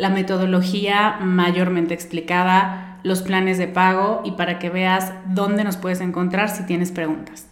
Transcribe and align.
la 0.00 0.08
metodología 0.08 1.18
mayormente 1.20 1.92
explicada, 1.92 2.98
los 3.02 3.20
planes 3.20 3.58
de 3.58 3.68
pago 3.68 4.22
y 4.24 4.32
para 4.32 4.58
que 4.58 4.70
veas 4.70 5.12
dónde 5.26 5.62
nos 5.62 5.76
puedes 5.76 6.00
encontrar 6.00 6.48
si 6.48 6.64
tienes 6.64 6.90
preguntas. 6.90 7.46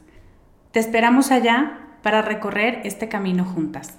Te 0.72 0.80
esperamos 0.80 1.30
allá 1.30 1.78
para 2.02 2.22
recorrer 2.22 2.80
este 2.84 3.08
camino 3.08 3.44
juntas. 3.44 3.98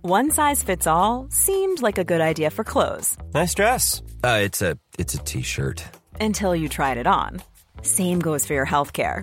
One 0.00 0.30
size 0.30 0.64
fits 0.64 0.86
all 0.86 1.26
seemed 1.28 1.82
like 1.82 1.98
a 1.98 2.04
good 2.04 2.22
idea 2.22 2.50
for 2.50 2.64
clothes. 2.64 3.18
Nice 3.34 3.54
dress. 3.54 4.00
Uh, 4.24 4.40
it's 4.42 4.62
a 4.62 4.78
it's 4.98 5.14
a 5.14 5.18
t-shirt. 5.18 5.84
Until 6.18 6.56
you 6.56 6.68
tried 6.68 6.96
it 6.96 7.06
on. 7.06 7.42
Same 7.82 8.20
goes 8.20 8.46
for 8.46 8.54
your 8.54 8.66
healthcare. 8.66 9.22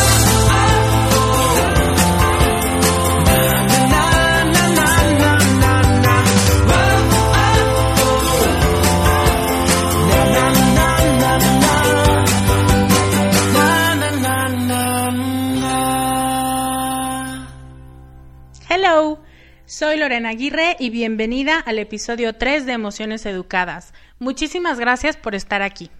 Lorena 20.01 20.29
Aguirre 20.29 20.77
y 20.79 20.89
bienvenida 20.89 21.59
al 21.59 21.77
episodio 21.77 22.33
3 22.33 22.65
de 22.65 22.71
Emociones 22.71 23.23
Educadas. 23.27 23.93
Muchísimas 24.17 24.79
gracias 24.79 25.15
por 25.15 25.35
estar 25.35 25.61
aquí. 25.61 25.91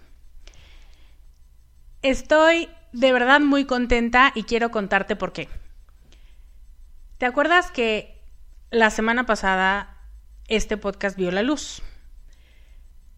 Estoy 2.01 2.67
de 2.93 3.13
verdad 3.13 3.41
muy 3.41 3.65
contenta 3.65 4.31
y 4.33 4.41
quiero 4.41 4.71
contarte 4.71 5.15
por 5.15 5.33
qué. 5.33 5.49
¿Te 7.19 7.27
acuerdas 7.27 7.69
que 7.69 8.19
la 8.71 8.89
semana 8.89 9.27
pasada 9.27 9.99
este 10.47 10.77
podcast 10.77 11.15
vio 11.15 11.29
la 11.29 11.43
luz? 11.43 11.83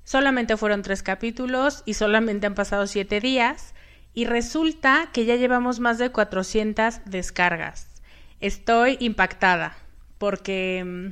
Solamente 0.04 0.58
fueron 0.58 0.82
tres 0.82 1.02
capítulos 1.02 1.84
y 1.86 1.94
solamente 1.94 2.46
han 2.46 2.56
pasado 2.56 2.88
siete 2.88 3.22
días 3.22 3.74
y 4.14 4.26
resulta 4.26 5.12
que 5.14 5.24
ya 5.24 5.38
llevamos 5.38 5.80
más 5.80 5.98
de 5.98 6.12
400 6.12 7.06
descargas. 7.06 7.88
Estoy 8.42 8.98
impactada 9.00 9.78
porque 10.24 10.82
mm, 10.86 11.08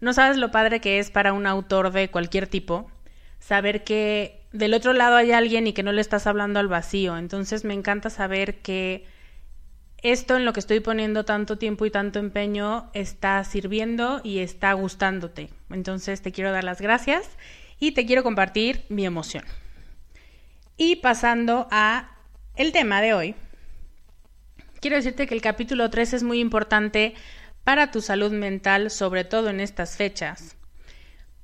no 0.00 0.14
sabes 0.14 0.38
lo 0.38 0.50
padre 0.50 0.80
que 0.80 0.98
es 0.98 1.10
para 1.10 1.34
un 1.34 1.46
autor 1.46 1.92
de 1.92 2.08
cualquier 2.08 2.46
tipo 2.46 2.90
saber 3.40 3.84
que 3.84 4.40
del 4.52 4.72
otro 4.72 4.94
lado 4.94 5.16
hay 5.16 5.32
alguien 5.32 5.66
y 5.66 5.74
que 5.74 5.82
no 5.82 5.92
le 5.92 6.00
estás 6.00 6.26
hablando 6.26 6.58
al 6.58 6.66
vacío. 6.66 7.18
Entonces 7.18 7.66
me 7.66 7.74
encanta 7.74 8.08
saber 8.08 8.62
que 8.62 9.04
esto 9.98 10.38
en 10.38 10.46
lo 10.46 10.54
que 10.54 10.60
estoy 10.60 10.80
poniendo 10.80 11.26
tanto 11.26 11.58
tiempo 11.58 11.84
y 11.84 11.90
tanto 11.90 12.20
empeño 12.20 12.88
está 12.94 13.44
sirviendo 13.44 14.22
y 14.24 14.38
está 14.38 14.72
gustándote. 14.72 15.50
Entonces 15.68 16.22
te 16.22 16.32
quiero 16.32 16.52
dar 16.52 16.64
las 16.64 16.80
gracias 16.80 17.28
y 17.78 17.92
te 17.92 18.06
quiero 18.06 18.22
compartir 18.22 18.86
mi 18.88 19.04
emoción. 19.04 19.44
Y 20.78 20.96
pasando 20.96 21.68
a 21.70 22.16
el 22.56 22.72
tema 22.72 23.02
de 23.02 23.12
hoy, 23.12 23.34
quiero 24.80 24.96
decirte 24.96 25.26
que 25.26 25.34
el 25.34 25.42
capítulo 25.42 25.90
3 25.90 26.14
es 26.14 26.22
muy 26.22 26.40
importante 26.40 27.14
para 27.64 27.90
tu 27.90 28.00
salud 28.00 28.32
mental, 28.32 28.90
sobre 28.90 29.24
todo 29.24 29.50
en 29.50 29.60
estas 29.60 29.96
fechas. 29.96 30.56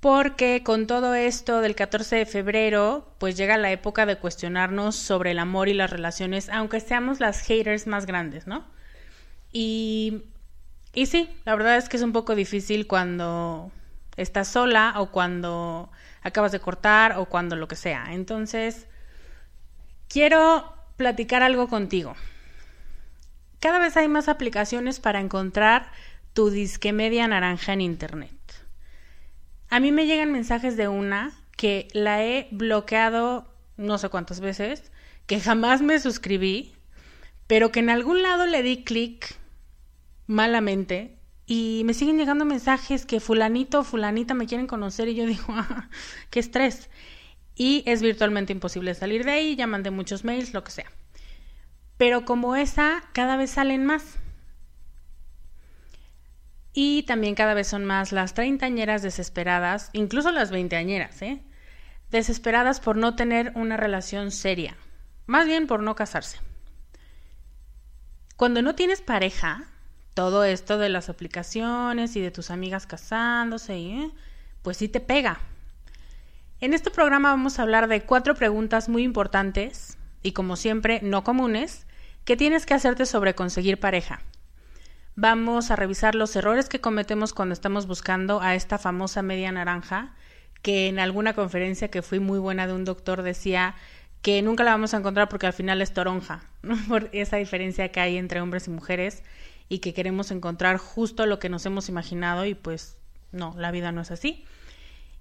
Porque 0.00 0.62
con 0.62 0.86
todo 0.86 1.14
esto 1.14 1.60
del 1.60 1.74
14 1.74 2.16
de 2.16 2.26
febrero, 2.26 3.12
pues 3.18 3.36
llega 3.36 3.56
la 3.56 3.72
época 3.72 4.06
de 4.06 4.16
cuestionarnos 4.16 4.94
sobre 4.94 5.32
el 5.32 5.38
amor 5.40 5.68
y 5.68 5.74
las 5.74 5.90
relaciones, 5.90 6.48
aunque 6.50 6.80
seamos 6.80 7.18
las 7.18 7.40
haters 7.40 7.86
más 7.86 8.06
grandes, 8.06 8.46
¿no? 8.46 8.64
Y, 9.52 10.22
y 10.94 11.06
sí, 11.06 11.28
la 11.44 11.56
verdad 11.56 11.76
es 11.76 11.88
que 11.88 11.96
es 11.96 12.02
un 12.02 12.12
poco 12.12 12.36
difícil 12.36 12.86
cuando 12.86 13.72
estás 14.16 14.48
sola 14.48 14.94
o 14.96 15.10
cuando 15.10 15.90
acabas 16.22 16.52
de 16.52 16.60
cortar 16.60 17.18
o 17.18 17.26
cuando 17.26 17.56
lo 17.56 17.66
que 17.66 17.76
sea. 17.76 18.06
Entonces, 18.10 18.86
quiero 20.08 20.74
platicar 20.96 21.42
algo 21.42 21.68
contigo. 21.68 22.14
Cada 23.60 23.80
vez 23.80 23.96
hay 23.96 24.06
más 24.06 24.28
aplicaciones 24.28 25.00
para 25.00 25.20
encontrar 25.20 25.90
tu 26.38 26.50
disque 26.50 26.92
media 26.92 27.26
naranja 27.26 27.72
en 27.72 27.80
Internet. 27.80 28.30
A 29.70 29.80
mí 29.80 29.90
me 29.90 30.06
llegan 30.06 30.30
mensajes 30.30 30.76
de 30.76 30.86
una 30.86 31.32
que 31.56 31.88
la 31.94 32.24
he 32.24 32.46
bloqueado 32.52 33.52
no 33.76 33.98
sé 33.98 34.08
cuántas 34.08 34.38
veces, 34.38 34.92
que 35.26 35.40
jamás 35.40 35.82
me 35.82 35.98
suscribí, 35.98 36.76
pero 37.48 37.72
que 37.72 37.80
en 37.80 37.90
algún 37.90 38.22
lado 38.22 38.46
le 38.46 38.62
di 38.62 38.84
clic 38.84 39.34
malamente 40.28 41.18
y 41.44 41.82
me 41.84 41.92
siguen 41.92 42.18
llegando 42.18 42.44
mensajes 42.44 43.04
que 43.04 43.18
fulanito 43.18 43.82
fulanita 43.82 44.34
me 44.34 44.46
quieren 44.46 44.68
conocer 44.68 45.08
y 45.08 45.16
yo 45.16 45.26
digo, 45.26 45.42
ah, 45.48 45.90
qué 46.30 46.38
estrés. 46.38 46.88
Y 47.56 47.82
es 47.84 48.00
virtualmente 48.00 48.52
imposible 48.52 48.94
salir 48.94 49.24
de 49.24 49.32
ahí, 49.32 49.56
ya 49.56 49.66
mandé 49.66 49.90
muchos 49.90 50.22
mails, 50.22 50.54
lo 50.54 50.62
que 50.62 50.70
sea. 50.70 50.92
Pero 51.96 52.24
como 52.24 52.54
esa, 52.54 53.02
cada 53.12 53.36
vez 53.36 53.50
salen 53.50 53.84
más. 53.84 54.20
Y 56.80 57.02
también 57.02 57.34
cada 57.34 57.54
vez 57.54 57.66
son 57.66 57.84
más 57.84 58.12
las 58.12 58.34
treintañeras 58.34 59.02
desesperadas, 59.02 59.90
incluso 59.94 60.30
las 60.30 60.52
veinteañeras, 60.52 61.20
¿eh? 61.22 61.42
Desesperadas 62.12 62.78
por 62.78 62.96
no 62.96 63.16
tener 63.16 63.50
una 63.56 63.76
relación 63.76 64.30
seria. 64.30 64.76
Más 65.26 65.46
bien 65.48 65.66
por 65.66 65.82
no 65.82 65.96
casarse. 65.96 66.38
Cuando 68.36 68.62
no 68.62 68.76
tienes 68.76 69.02
pareja, 69.02 69.64
todo 70.14 70.44
esto 70.44 70.78
de 70.78 70.88
las 70.88 71.08
aplicaciones 71.08 72.14
y 72.14 72.20
de 72.20 72.30
tus 72.30 72.48
amigas 72.48 72.86
casándose, 72.86 73.74
¿eh? 73.74 74.10
pues 74.62 74.76
sí 74.76 74.86
te 74.86 75.00
pega. 75.00 75.40
En 76.60 76.74
este 76.74 76.92
programa 76.92 77.30
vamos 77.30 77.58
a 77.58 77.62
hablar 77.62 77.88
de 77.88 78.02
cuatro 78.02 78.36
preguntas 78.36 78.88
muy 78.88 79.02
importantes 79.02 79.98
y 80.22 80.30
como 80.30 80.54
siempre 80.54 81.00
no 81.02 81.24
comunes 81.24 81.88
que 82.24 82.36
tienes 82.36 82.66
que 82.66 82.74
hacerte 82.74 83.04
sobre 83.04 83.34
conseguir 83.34 83.80
pareja. 83.80 84.22
Vamos 85.20 85.72
a 85.72 85.74
revisar 85.74 86.14
los 86.14 86.36
errores 86.36 86.68
que 86.68 86.80
cometemos 86.80 87.32
cuando 87.32 87.52
estamos 87.52 87.88
buscando 87.88 88.40
a 88.40 88.54
esta 88.54 88.78
famosa 88.78 89.20
media 89.20 89.50
naranja, 89.50 90.14
que 90.62 90.86
en 90.86 91.00
alguna 91.00 91.32
conferencia 91.32 91.90
que 91.90 92.02
fui 92.02 92.20
muy 92.20 92.38
buena 92.38 92.68
de 92.68 92.72
un 92.72 92.84
doctor 92.84 93.22
decía 93.22 93.74
que 94.22 94.40
nunca 94.42 94.62
la 94.62 94.70
vamos 94.70 94.94
a 94.94 94.98
encontrar 94.98 95.28
porque 95.28 95.48
al 95.48 95.52
final 95.52 95.82
es 95.82 95.92
toronja, 95.92 96.44
por 96.88 97.10
esa 97.10 97.36
diferencia 97.36 97.90
que 97.90 97.98
hay 97.98 98.16
entre 98.16 98.40
hombres 98.40 98.68
y 98.68 98.70
mujeres 98.70 99.24
y 99.68 99.80
que 99.80 99.92
queremos 99.92 100.30
encontrar 100.30 100.76
justo 100.76 101.26
lo 101.26 101.40
que 101.40 101.48
nos 101.48 101.66
hemos 101.66 101.88
imaginado 101.88 102.46
y 102.46 102.54
pues 102.54 102.96
no, 103.32 103.56
la 103.58 103.72
vida 103.72 103.90
no 103.90 104.02
es 104.02 104.12
así. 104.12 104.44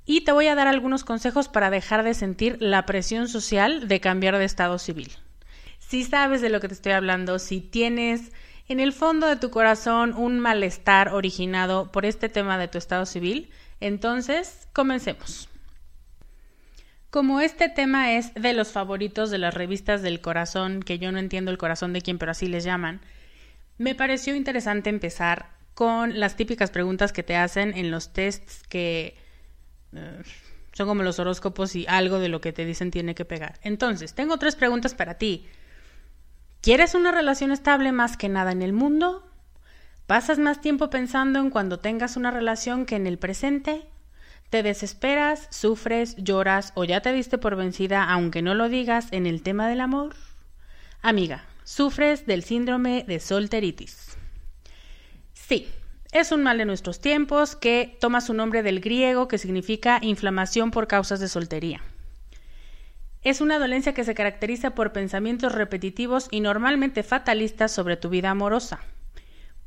Y 0.06 0.22
te 0.22 0.32
voy 0.32 0.46
a 0.46 0.54
dar 0.54 0.68
algunos 0.68 1.06
consejos 1.06 1.48
para 1.48 1.72
dejar 1.72 2.04
de 2.04 2.14
sentir 2.14 2.58
la 2.60 2.86
presión 2.86 3.28
social 3.28 3.88
de 3.88 4.00
cambiar 4.00 4.38
de 4.38 4.46
estado 4.46 4.78
civil. 4.78 5.12
Si 5.80 6.04
sabes 6.04 6.42
de 6.42 6.50
lo 6.50 6.60
que 6.60 6.68
te 6.68 6.76
estoy 6.76 6.92
hablando, 6.92 7.40
si 7.40 7.62
tienes 7.62 8.32
en 8.68 8.80
el 8.80 8.94
fondo 8.94 9.28
de 9.28 9.38
tu 9.38 9.50
corazón 9.50 10.14
un 10.14 10.40
malestar 10.40 11.14
originado 11.14 11.92
por 11.92 12.06
este 12.06 12.30
tema 12.30 12.58
de 12.58 12.68
tu 12.68 12.78
estado 12.78 13.06
civil, 13.06 13.50
entonces 13.80 14.68
comencemos. 14.74 15.50
Como 17.10 17.40
este 17.40 17.70
tema 17.70 18.14
es 18.14 18.34
de 18.34 18.54
los 18.54 18.72
favoritos 18.72 19.32
de 19.32 19.38
las 19.38 19.54
revistas 19.54 20.02
del 20.02 20.20
corazón, 20.20 20.82
que 20.82 21.00
yo 21.00 21.12
no 21.12 21.20
entiendo 21.20 21.52
el 21.52 21.58
corazón 21.58 21.94
de 21.94 22.02
quién, 22.02 22.18
pero 22.18 22.32
así 22.32 22.48
les 22.48 22.64
llaman, 22.64 23.02
me 23.78 23.96
pareció 23.96 24.36
interesante 24.36 24.90
empezar 24.90 25.50
con 25.74 26.20
las 26.20 26.36
típicas 26.36 26.72
preguntas 26.72 27.14
que 27.14 27.24
te 27.24 27.36
hacen 27.36 27.78
en 27.78 27.92
los 27.92 28.12
tests 28.12 28.64
que 28.68 29.16
eh, 29.94 30.24
son 30.74 30.88
como 30.88 31.04
los 31.04 31.20
horóscopos 31.20 31.76
y 31.76 31.86
algo 31.88 32.20
de 32.20 32.30
lo 32.30 32.42
que 32.42 32.52
te 32.52 32.66
dicen 32.66 32.92
tiene 32.92 33.16
que 33.16 33.26
pegar. 33.26 33.60
Entonces, 33.62 34.14
tengo 34.14 34.38
tres 34.38 34.56
preguntas 34.56 34.94
para 34.94 35.16
ti. 35.16 35.48
¿Quieres 36.68 36.96
una 36.96 37.14
relación 37.14 37.54
estable 37.54 37.94
más 37.94 38.18
que 38.18 38.28
nada 38.28 38.52
en 38.52 38.62
el 38.62 38.74
mundo? 38.74 39.26
¿Pasas 40.06 40.38
más 40.38 40.60
tiempo 40.60 40.90
pensando 40.90 41.40
en 41.40 41.50
cuando 41.50 41.80
tengas 41.80 42.18
una 42.18 42.30
relación 42.30 42.86
que 42.86 42.98
en 42.98 43.08
el 43.08 43.18
presente? 43.18 43.86
¿Te 44.50 44.64
desesperas, 44.64 45.48
sufres, 45.50 46.18
lloras 46.18 46.74
o 46.76 46.84
ya 46.84 47.00
te 47.00 47.14
diste 47.14 47.38
por 47.38 47.56
vencida 47.56 48.04
aunque 48.04 48.42
no 48.42 48.54
lo 48.54 48.68
digas 48.68 49.08
en 49.12 49.28
el 49.28 49.44
tema 49.44 49.70
del 49.70 49.80
amor? 49.80 50.14
Amiga, 51.02 51.46
sufres 51.64 52.26
del 52.26 52.44
síndrome 52.44 53.06
de 53.08 53.22
solteritis. 53.22 54.18
Sí, 55.32 55.70
es 56.12 56.34
un 56.34 56.44
mal 56.44 56.58
de 56.58 56.66
nuestros 56.66 57.00
tiempos 57.00 57.56
que 57.56 57.98
toma 58.02 58.20
su 58.20 58.34
nombre 58.34 58.62
del 58.62 58.82
griego 58.82 59.30
que 59.30 59.38
significa 59.38 60.00
inflamación 60.02 60.72
por 60.72 60.88
causas 60.88 61.22
de 61.22 61.30
soltería. 61.30 61.82
Es 63.22 63.42
una 63.42 63.60
dolencia 63.60 63.94
que 63.94 64.04
se 64.04 64.16
caracteriza 64.16 64.72
por 64.72 64.94
pensamientos 64.94 65.54
repetitivos 65.54 66.28
y 66.32 66.40
normalmente 66.40 67.04
fatalistas 67.04 67.72
sobre 67.72 67.98
tu 67.98 68.10
vida 68.10 68.30
amorosa. 68.30 68.80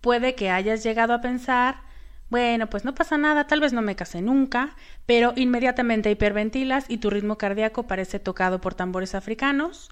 Puede 0.00 0.35
que 0.35 0.50
hayas 0.50 0.82
llegado 0.82 1.12
a 1.12 1.20
pensar 1.20 1.91
bueno, 2.31 2.70
pues 2.70 2.85
no 2.85 2.94
pasa 2.94 3.19
nada, 3.19 3.49
tal 3.49 3.61
vez 3.61 3.73
no 3.73 3.82
me 3.82 3.97
case 3.97 4.23
nunca, 4.23 4.76
pero 5.05 5.32
inmediatamente 5.35 6.12
hiperventilas 6.12 6.85
y 6.88 6.99
tu 6.99 7.11
ritmo 7.11 7.37
cardíaco 7.37 7.88
parece 7.88 8.20
tocado 8.20 8.61
por 8.61 8.75
tambores 8.75 9.17
africanos, 9.17 9.91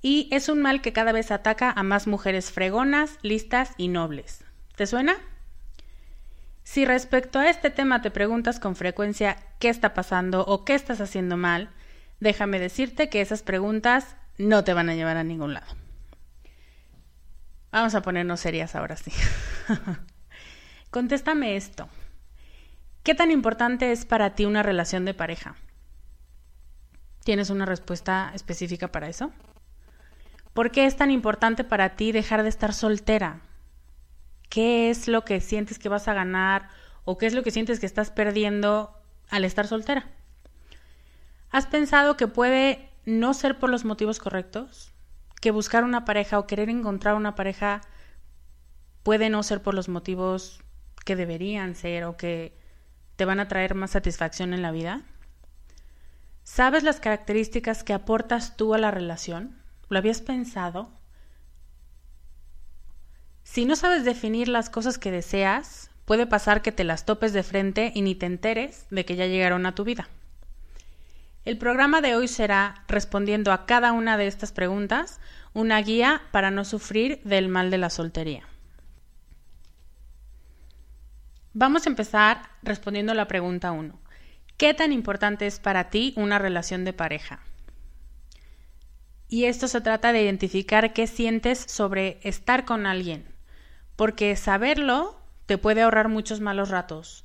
y 0.00 0.28
es 0.32 0.48
un 0.48 0.62
mal 0.62 0.80
que 0.80 0.94
cada 0.94 1.12
vez 1.12 1.30
ataca 1.30 1.70
a 1.70 1.82
más 1.82 2.06
mujeres 2.06 2.50
fregonas, 2.50 3.18
listas 3.20 3.72
y 3.76 3.88
nobles. 3.88 4.44
¿Te 4.76 4.86
suena? 4.86 5.16
Si 6.62 6.86
respecto 6.86 7.38
a 7.38 7.50
este 7.50 7.68
tema 7.68 8.00
te 8.00 8.10
preguntas 8.10 8.58
con 8.58 8.76
frecuencia 8.76 9.36
qué 9.58 9.68
está 9.68 9.92
pasando 9.92 10.42
o 10.46 10.64
qué 10.64 10.74
estás 10.74 11.02
haciendo 11.02 11.36
mal, 11.36 11.68
déjame 12.24 12.58
decirte 12.58 13.08
que 13.08 13.20
esas 13.20 13.42
preguntas 13.42 14.16
no 14.38 14.64
te 14.64 14.72
van 14.72 14.88
a 14.88 14.94
llevar 14.94 15.16
a 15.16 15.22
ningún 15.22 15.54
lado. 15.54 15.66
Vamos 17.70 17.94
a 17.94 18.02
ponernos 18.02 18.40
serias 18.40 18.74
ahora 18.74 18.96
sí. 18.96 19.12
Contéstame 20.90 21.56
esto. 21.56 21.88
¿Qué 23.02 23.14
tan 23.14 23.30
importante 23.30 23.92
es 23.92 24.06
para 24.06 24.34
ti 24.34 24.46
una 24.46 24.62
relación 24.62 25.04
de 25.04 25.12
pareja? 25.12 25.56
¿Tienes 27.24 27.50
una 27.50 27.66
respuesta 27.66 28.32
específica 28.34 28.88
para 28.88 29.08
eso? 29.08 29.30
¿Por 30.54 30.70
qué 30.70 30.86
es 30.86 30.96
tan 30.96 31.10
importante 31.10 31.62
para 31.62 31.94
ti 31.96 32.10
dejar 32.10 32.42
de 32.42 32.48
estar 32.48 32.72
soltera? 32.72 33.40
¿Qué 34.48 34.88
es 34.88 35.08
lo 35.08 35.24
que 35.24 35.40
sientes 35.40 35.78
que 35.78 35.90
vas 35.90 36.08
a 36.08 36.14
ganar 36.14 36.70
o 37.04 37.18
qué 37.18 37.26
es 37.26 37.34
lo 37.34 37.42
que 37.42 37.50
sientes 37.50 37.80
que 37.80 37.86
estás 37.86 38.10
perdiendo 38.10 38.96
al 39.28 39.44
estar 39.44 39.66
soltera? 39.66 40.10
¿Has 41.54 41.68
pensado 41.68 42.16
que 42.16 42.26
puede 42.26 42.90
no 43.04 43.32
ser 43.32 43.60
por 43.60 43.70
los 43.70 43.84
motivos 43.84 44.18
correctos? 44.18 44.92
¿Que 45.40 45.52
buscar 45.52 45.84
una 45.84 46.04
pareja 46.04 46.40
o 46.40 46.48
querer 46.48 46.68
encontrar 46.68 47.14
una 47.14 47.36
pareja 47.36 47.80
puede 49.04 49.30
no 49.30 49.40
ser 49.44 49.62
por 49.62 49.72
los 49.72 49.88
motivos 49.88 50.58
que 51.04 51.14
deberían 51.14 51.76
ser 51.76 52.06
o 52.06 52.16
que 52.16 52.58
te 53.14 53.24
van 53.24 53.38
a 53.38 53.46
traer 53.46 53.76
más 53.76 53.92
satisfacción 53.92 54.52
en 54.52 54.62
la 54.62 54.72
vida? 54.72 55.02
¿Sabes 56.42 56.82
las 56.82 56.98
características 56.98 57.84
que 57.84 57.92
aportas 57.92 58.56
tú 58.56 58.74
a 58.74 58.78
la 58.78 58.90
relación? 58.90 59.56
¿Lo 59.88 59.98
habías 59.98 60.22
pensado? 60.22 60.90
Si 63.44 63.64
no 63.64 63.76
sabes 63.76 64.04
definir 64.04 64.48
las 64.48 64.70
cosas 64.70 64.98
que 64.98 65.12
deseas, 65.12 65.92
puede 66.04 66.26
pasar 66.26 66.62
que 66.62 66.72
te 66.72 66.82
las 66.82 67.06
topes 67.06 67.32
de 67.32 67.44
frente 67.44 67.92
y 67.94 68.02
ni 68.02 68.16
te 68.16 68.26
enteres 68.26 68.88
de 68.90 69.04
que 69.04 69.14
ya 69.14 69.26
llegaron 69.26 69.66
a 69.66 69.76
tu 69.76 69.84
vida. 69.84 70.08
El 71.44 71.58
programa 71.58 72.00
de 72.00 72.16
hoy 72.16 72.26
será, 72.26 72.84
respondiendo 72.88 73.52
a 73.52 73.66
cada 73.66 73.92
una 73.92 74.16
de 74.16 74.26
estas 74.26 74.50
preguntas, 74.50 75.20
una 75.52 75.78
guía 75.82 76.22
para 76.30 76.50
no 76.50 76.64
sufrir 76.64 77.20
del 77.24 77.48
mal 77.48 77.70
de 77.70 77.76
la 77.76 77.90
soltería. 77.90 78.48
Vamos 81.52 81.86
a 81.86 81.90
empezar 81.90 82.48
respondiendo 82.62 83.12
la 83.12 83.28
pregunta 83.28 83.72
1. 83.72 84.00
¿Qué 84.56 84.72
tan 84.72 84.90
importante 84.90 85.46
es 85.46 85.60
para 85.60 85.90
ti 85.90 86.14
una 86.16 86.38
relación 86.38 86.86
de 86.86 86.94
pareja? 86.94 87.40
Y 89.28 89.44
esto 89.44 89.68
se 89.68 89.82
trata 89.82 90.14
de 90.14 90.22
identificar 90.22 90.94
qué 90.94 91.06
sientes 91.06 91.58
sobre 91.58 92.20
estar 92.22 92.64
con 92.64 92.86
alguien, 92.86 93.28
porque 93.96 94.34
saberlo 94.36 95.20
te 95.44 95.58
puede 95.58 95.82
ahorrar 95.82 96.08
muchos 96.08 96.40
malos 96.40 96.70
ratos, 96.70 97.22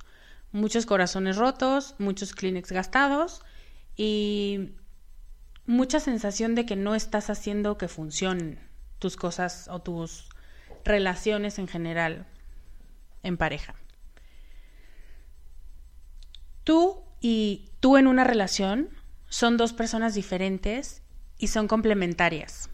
muchos 0.52 0.84
corazones 0.84 1.36
rotos, 1.38 1.94
muchos 1.98 2.34
Kleenex 2.34 2.70
gastados 2.70 3.42
y 4.02 4.76
mucha 5.66 6.00
sensación 6.00 6.54
de 6.54 6.64
que 6.64 6.74
no 6.74 6.94
estás 6.94 7.28
haciendo 7.28 7.76
que 7.76 7.86
funcionen 7.86 8.58
tus 8.98 9.14
cosas 9.14 9.68
o 9.68 9.82
tus 9.82 10.30
relaciones 10.86 11.58
en 11.58 11.68
general 11.68 12.26
en 13.22 13.36
pareja. 13.36 13.74
Tú 16.64 17.02
y 17.20 17.72
tú 17.80 17.98
en 17.98 18.06
una 18.06 18.24
relación 18.24 18.88
son 19.28 19.58
dos 19.58 19.74
personas 19.74 20.14
diferentes 20.14 21.02
y 21.36 21.48
son 21.48 21.68
complementarias. 21.68 22.70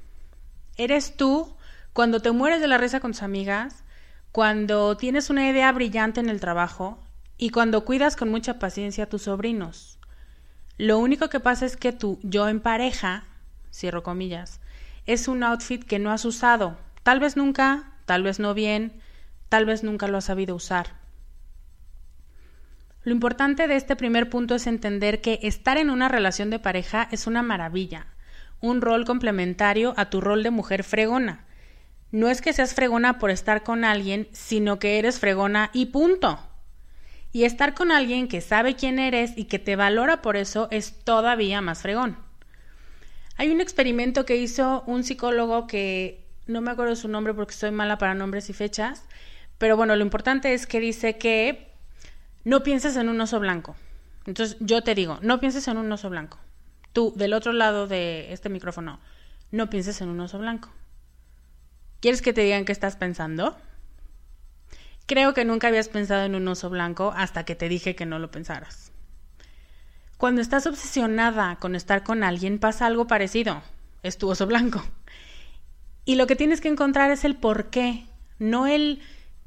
Eres 0.77 1.17
tú 1.17 1.57
cuando 1.93 2.23
te 2.23 2.31
mueres 2.31 2.61
de 2.61 2.69
la 2.69 2.79
risa 2.79 3.00
con 3.00 3.11
tus 3.11 3.25
amigas, 3.25 3.83
cuando 4.31 4.97
tienes 4.97 5.29
una 5.29 5.49
idea 5.49 5.73
brillante 5.73 6.21
en 6.21 6.29
el 6.29 6.39
trabajo 6.39 7.03
y 7.37 7.50
cuando 7.50 7.85
cuidas 7.85 8.15
con 8.15 8.29
mucha 8.29 8.61
paciencia 8.61 9.03
a 9.05 9.09
tus 9.09 9.23
sobrinos. 9.23 9.99
Lo 10.78 10.99
único 10.99 11.28
que 11.28 11.40
pasa 11.40 11.64
es 11.64 11.76
que 11.76 11.92
tú, 11.92 12.18
yo 12.23 12.49
en 12.49 12.61
pareja, 12.61 13.25
cierro 13.73 14.02
comillas, 14.02 14.61
es 15.06 15.28
un 15.28 15.42
outfit 15.42 15.83
que 15.83 15.99
no 15.99 16.11
has 16.11 16.25
usado. 16.25 16.76
Tal 17.02 17.21
vez 17.21 17.37
nunca, 17.37 17.92
tal 18.04 18.23
vez 18.23 18.38
no 18.38 18.52
bien, 18.52 19.00
tal 19.49 19.64
vez 19.64 19.83
nunca 19.83 20.09
lo 20.09 20.18
has 20.18 20.25
sabido 20.25 20.54
usar. 20.54 20.95
Lo 23.04 23.12
importante 23.12 23.68
de 23.68 23.76
este 23.76 23.95
primer 23.95 24.28
punto 24.28 24.56
es 24.56 24.66
entender 24.66 25.21
que 25.21 25.38
estar 25.42 25.78
en 25.78 25.90
una 25.90 26.09
relación 26.09 26.50
de 26.50 26.59
pareja 26.59 27.09
es 27.12 27.26
una 27.26 27.40
maravilla, 27.42 28.09
un 28.61 28.80
rol 28.80 29.04
complementario 29.04 29.95
a 29.97 30.11
tu 30.11 30.21
rol 30.21 30.42
de 30.42 30.50
mujer 30.50 30.83
fregona. 30.83 31.45
No 32.11 32.28
es 32.28 32.42
que 32.42 32.52
seas 32.52 32.75
fregona 32.75 33.18
por 33.18 33.30
estar 33.30 33.62
con 33.62 33.85
alguien, 33.85 34.28
sino 34.33 34.78
que 34.78 34.99
eres 34.99 35.21
fregona 35.21 35.71
y 35.73 35.87
punto. 35.87 36.40
Y 37.37 37.45
estar 37.45 37.75
con 37.75 37.93
alguien 37.93 38.28
que 38.28 38.40
sabe 38.40 38.76
quién 38.76 38.99
eres 38.99 39.37
y 39.37 39.45
que 39.45 39.59
te 39.59 39.76
valora 39.76 40.23
por 40.23 40.38
eso 40.38 40.69
es 40.71 40.95
todavía 41.05 41.61
más 41.61 41.83
fregón. 41.83 42.16
Hay 43.37 43.50
un 43.50 43.61
experimento 43.61 44.25
que 44.25 44.38
hizo 44.38 44.83
un 44.87 45.05
psicólogo 45.05 45.66
que 45.66 46.25
no 46.47 46.62
me 46.62 46.71
acuerdo 46.71 46.97
su 46.97 47.09
nombre 47.09 47.35
porque 47.35 47.52
soy 47.52 47.73
mala 47.73 47.99
para 47.99 48.14
nombres 48.14 48.49
y 48.49 48.55
fechas, 48.55 49.02
pero 49.59 49.76
bueno, 49.76 49.95
lo 49.97 50.02
importante 50.02 50.55
es 50.55 50.66
que 50.66 50.81
dice 50.81 51.19
que 51.19 51.75
no 52.45 52.62
pienses 52.62 52.97
en 52.97 53.11
un 53.11 53.21
oso 53.21 53.38
blanco. 53.38 53.76
Entonces 54.25 54.57
yo 54.61 54.81
te 54.81 54.95
digo, 54.95 55.19
no 55.21 55.38
pienses 55.38 55.69
en 55.69 55.76
un 55.76 55.93
oso 55.93 56.09
blanco. 56.09 56.38
Tú, 56.95 57.12
del 57.16 57.35
otro 57.35 57.52
lado 57.52 57.87
de 57.87 58.33
este 58.33 58.49
micrófono, 58.49 58.99
no 59.50 59.69
pienses 59.69 60.00
en 60.00 60.09
un 60.09 60.21
oso 60.21 60.38
blanco. 60.38 60.71
¿Quieres 62.00 62.23
que 62.23 62.33
te 62.33 62.40
digan 62.40 62.64
qué 62.64 62.73
estás 62.73 62.97
pensando? 62.97 63.59
Creo 65.07 65.35
que 65.35 65.45
nunca 65.45 65.69
habías 65.69 65.89
pensado 65.89 66.25
en 66.25 66.35
un 66.35 66.49
oso 66.49 66.69
blanco 66.69 67.13
hasta 67.17 67.45
que 67.45 67.55
te 67.55 67.69
dije 67.69 67.95
que 67.95 68.07
no 68.07 68.19
lo 68.19 68.31
pensaras. 68.31 68.93
Cuando 70.17 70.41
estás 70.41 70.67
obsesionada 70.67 71.57
con 71.57 71.75
estar 71.75 72.03
con 72.03 72.25
alguien 72.25 72.59
pasa 72.59 72.87
algo 72.87 73.07
parecido. 73.07 73.63
Es 74.03 74.19
tu 74.19 74.29
oso 74.29 74.47
blanco. 74.47 74.83
Y 76.05 76.15
lo 76.15 76.27
que 76.27 76.37
tienes 76.37 76.61
que 76.61 76.69
encontrar 76.69 77.11
es 77.11 77.25
el 77.25 77.37
por 77.37 77.71
qué. 77.71 78.07
No 78.39 78.67
el 78.67 79.01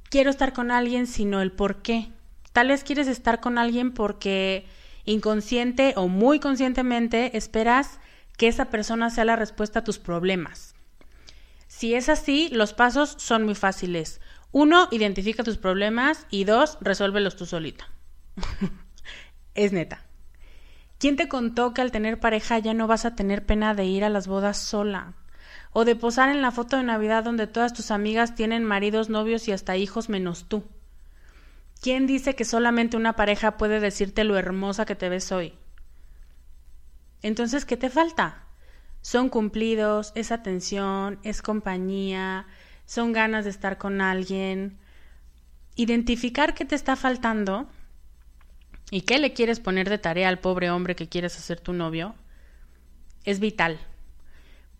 quiero 0.09 0.29
estar 0.29 0.53
con 0.53 0.71
alguien, 0.71 1.07
sino 1.07 1.41
el 1.41 1.51
por 1.51 1.81
qué. 1.81 2.09
Tal 2.53 2.67
vez 2.67 2.83
quieres 2.83 3.07
estar 3.07 3.39
con 3.39 3.57
alguien 3.57 3.91
porque 3.93 4.65
inconsciente 5.05 5.93
o 5.95 6.07
muy 6.07 6.39
conscientemente 6.39 7.37
esperas 7.37 7.99
que 8.37 8.47
esa 8.47 8.65
persona 8.65 9.09
sea 9.09 9.25
la 9.25 9.35
respuesta 9.35 9.79
a 9.79 9.83
tus 9.83 9.99
problemas. 9.99 10.75
Si 11.67 11.93
es 11.93 12.09
así, 12.09 12.49
los 12.51 12.73
pasos 12.73 13.15
son 13.17 13.45
muy 13.45 13.55
fáciles. 13.55 14.21
Uno, 14.51 14.87
identifica 14.91 15.43
tus 15.43 15.57
problemas 15.57 16.25
y 16.29 16.43
dos, 16.43 16.77
resuélvelos 16.81 17.35
tú 17.35 17.45
solita. 17.45 17.87
es 19.55 19.71
neta. 19.73 20.05
¿Quién 20.97 21.15
te 21.15 21.27
contó 21.27 21.73
que 21.73 21.81
al 21.81 21.91
tener 21.91 22.19
pareja 22.19 22.59
ya 22.59 22.73
no 22.73 22.87
vas 22.87 23.05
a 23.05 23.15
tener 23.15 23.45
pena 23.45 23.73
de 23.73 23.85
ir 23.85 24.03
a 24.03 24.09
las 24.09 24.27
bodas 24.27 24.57
sola? 24.57 25.13
O 25.71 25.85
de 25.85 25.95
posar 25.95 26.29
en 26.29 26.41
la 26.41 26.51
foto 26.51 26.77
de 26.77 26.83
Navidad 26.83 27.23
donde 27.23 27.47
todas 27.47 27.73
tus 27.73 27.91
amigas 27.91 28.35
tienen 28.35 28.65
maridos, 28.65 29.09
novios 29.09 29.47
y 29.47 29.51
hasta 29.51 29.77
hijos 29.77 30.09
menos 30.09 30.49
tú. 30.49 30.63
¿Quién 31.81 32.07
dice 32.07 32.35
que 32.35 32.43
solamente 32.43 32.97
una 32.97 33.15
pareja 33.15 33.55
puede 33.55 33.79
decirte 33.79 34.25
lo 34.25 34.37
hermosa 34.37 34.85
que 34.85 34.95
te 34.95 35.07
ves 35.07 35.31
hoy? 35.31 35.53
Entonces, 37.21 37.63
¿qué 37.65 37.77
te 37.77 37.89
falta? 37.89 38.43
Son 39.01 39.29
cumplidos, 39.29 40.11
es 40.15 40.31
atención, 40.31 41.19
es 41.23 41.41
compañía, 41.41 42.47
son 42.89 43.13
ganas 43.13 43.43
de 43.43 43.51
estar 43.51 43.77
con 43.77 44.01
alguien. 44.01 44.79
Identificar 45.75 46.55
qué 46.55 46.65
te 46.65 46.73
está 46.73 46.95
faltando 46.95 47.69
y 48.89 49.01
qué 49.01 49.19
le 49.19 49.31
quieres 49.31 49.59
poner 49.59 49.87
de 49.87 49.99
tarea 49.99 50.27
al 50.27 50.39
pobre 50.39 50.71
hombre 50.71 50.95
que 50.95 51.07
quieres 51.07 51.37
hacer 51.37 51.59
tu 51.59 51.71
novio 51.71 52.15
es 53.25 53.39
vital. 53.39 53.77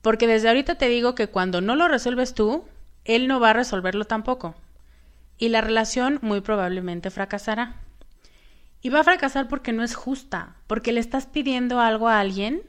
Porque 0.01 0.25
desde 0.25 0.47
ahorita 0.47 0.73
te 0.73 0.89
digo 0.89 1.13
que 1.13 1.27
cuando 1.27 1.61
no 1.61 1.75
lo 1.75 1.87
resuelves 1.87 2.33
tú, 2.33 2.65
él 3.05 3.27
no 3.27 3.39
va 3.39 3.51
a 3.51 3.53
resolverlo 3.53 4.05
tampoco 4.05 4.55
y 5.37 5.49
la 5.49 5.61
relación 5.61 6.17
muy 6.23 6.41
probablemente 6.41 7.11
fracasará. 7.11 7.75
Y 8.81 8.89
va 8.89 9.01
a 9.01 9.03
fracasar 9.03 9.47
porque 9.49 9.71
no 9.71 9.83
es 9.83 9.93
justa, 9.93 10.55
porque 10.65 10.93
le 10.93 10.99
estás 10.99 11.27
pidiendo 11.27 11.79
algo 11.79 12.07
a 12.07 12.19
alguien 12.19 12.63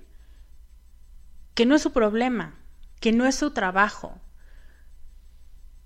que 1.55 1.65
no 1.65 1.77
es 1.77 1.81
su 1.81 1.93
problema, 1.95 2.57
que 3.01 3.13
no 3.13 3.25
es 3.25 3.37
su 3.37 3.53
trabajo. 3.53 4.21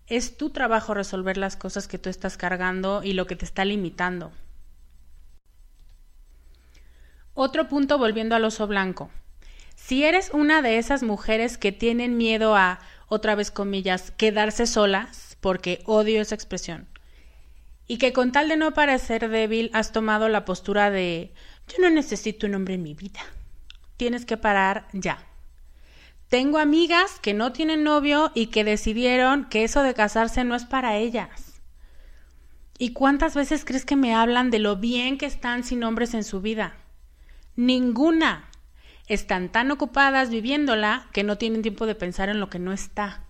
Es 0.07 0.37
tu 0.37 0.51
trabajo 0.51 0.95
resolver 0.95 1.37
las 1.37 1.57
cosas 1.57 1.89
que 1.89 1.99
tú 1.99 2.11
estás 2.11 2.37
cargando 2.37 3.03
y 3.03 3.15
lo 3.15 3.27
que 3.27 3.37
te 3.37 3.45
está 3.45 3.65
limitando. 3.65 4.33
Otro 7.33 7.69
punto 7.69 7.99
volviendo 7.99 8.37
al 8.37 8.45
oso 8.45 8.67
blanco. 8.67 9.11
Si 9.75 10.05
eres 10.05 10.31
una 10.33 10.63
de 10.63 10.79
esas 10.79 11.03
mujeres 11.03 11.59
que 11.59 11.73
tienen 11.73 12.17
miedo 12.17 12.55
a, 12.57 12.81
otra 13.09 13.35
vez 13.35 13.51
comillas, 13.51 14.13
quedarse 14.13 14.67
solas, 14.67 15.37
porque 15.41 15.83
odio 15.85 16.23
esa 16.23 16.35
expresión. 16.35 16.89
Y 17.87 17.99
que 17.99 18.13
con 18.13 18.33
tal 18.33 18.49
de 18.49 18.57
no 18.57 18.73
parecer 18.73 19.29
débil 19.29 19.71
has 19.75 19.93
tomado 19.93 20.29
la 20.29 20.45
postura 20.45 20.91
de 20.91 21.33
yo 21.69 21.83
no 21.83 21.91
necesito 21.91 22.47
un 22.47 22.55
hombre 22.55 22.75
en 22.75 22.83
mi 22.83 22.95
vida. 22.95 23.21
Tienes 23.97 24.25
que 24.25 24.37
parar 24.37 24.87
ya. 24.93 25.19
Tengo 26.29 26.59
amigas 26.59 27.21
que 27.21 27.35
no 27.35 27.53
tienen 27.53 27.85
novio 27.85 28.33
y 28.35 28.47
que 28.47 28.65
decidieron 28.65 29.45
que 29.45 29.65
eso 29.65 29.83
de 29.83 29.95
casarse 29.95 30.45
no 30.45 30.55
es 30.55 30.65
para 30.65 30.97
ellas. 30.97 31.61
¿Y 32.79 32.93
cuántas 32.93 33.35
veces 33.35 33.65
crees 33.65 33.85
que 33.85 33.97
me 33.97 34.15
hablan 34.15 34.51
de 34.51 34.59
lo 34.59 34.77
bien 34.77 35.17
que 35.17 35.27
están 35.27 35.63
sin 35.63 35.85
hombres 35.85 36.13
en 36.15 36.25
su 36.25 36.41
vida? 36.41 36.77
Ninguna. 37.57 38.51
Están 39.07 39.51
tan 39.51 39.71
ocupadas 39.71 40.31
viviéndola 40.31 41.09
que 41.13 41.25
no 41.25 41.39
tienen 41.39 41.63
tiempo 41.63 41.87
de 41.87 41.95
pensar 41.95 42.29
en 42.31 42.41
lo 42.41 42.51
que 42.51 42.59
no 42.59 42.73
está. 42.73 43.25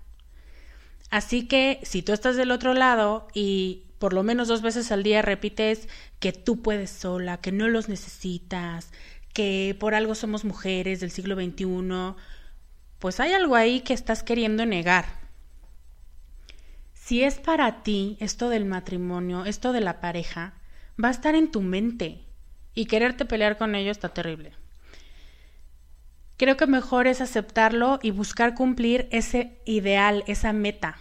Así 1.11 1.47
que 1.47 1.81
si 1.83 2.03
tú 2.03 2.13
estás 2.13 2.37
del 2.37 2.51
otro 2.51 2.75
lado 2.75 3.29
y 3.35 3.83
por 3.99 4.13
lo 4.13 4.23
menos 4.23 4.49
dos 4.49 4.63
veces 4.63 4.91
al 4.93 5.03
día 5.03 5.23
repites 5.23 5.89
que 6.21 6.33
tú 6.33 6.63
puedes 6.63 6.91
sola, 6.91 7.41
que 7.41 7.53
no 7.53 7.69
los 7.69 7.89
necesitas, 7.89 8.91
que 9.33 9.77
por 9.79 9.95
algo 9.95 10.15
somos 10.15 10.45
mujeres 10.45 11.01
del 11.01 11.11
siglo 11.11 11.35
XXI, 11.35 12.15
pues 13.05 13.21
hay 13.21 13.35
algo 13.35 13.55
ahí 13.55 13.83
que 13.83 13.93
estás 13.93 14.23
queriendo 14.23 14.65
negar. 14.65 15.05
Si 16.95 17.23
es 17.23 17.35
para 17.35 17.83
ti 17.83 18.17
esto 18.19 18.49
del 18.49 18.65
matrimonio, 18.65 19.45
esto 19.45 19.75
de 19.75 19.83
la 19.83 20.01
pareja, 20.01 20.55
va 20.99 21.09
a 21.09 21.11
estar 21.11 21.35
en 21.35 21.51
tu 21.51 21.61
mente 21.61 22.23
y 22.73 22.87
quererte 22.87 23.27
pelear 23.27 23.59
con 23.59 23.75
ello 23.75 23.91
está 23.91 24.09
terrible. 24.09 24.55
Creo 26.39 26.57
que 26.57 26.67
mejor 26.67 27.07
es 27.07 27.21
aceptarlo 27.21 27.99
y 28.01 28.11
buscar 28.11 28.55
cumplir 28.55 29.07
ese 29.11 29.61
ideal, 29.67 30.25
esa 30.27 30.55
meta. 30.55 30.97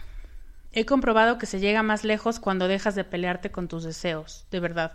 He 0.72 0.84
comprobado 0.84 1.38
que 1.38 1.46
se 1.46 1.58
llega 1.58 1.82
más 1.82 2.04
lejos 2.04 2.38
cuando 2.38 2.68
dejas 2.68 2.94
de 2.94 3.04
pelearte 3.04 3.50
con 3.50 3.66
tus 3.66 3.82
deseos, 3.82 4.46
de 4.50 4.60
verdad. 4.60 4.92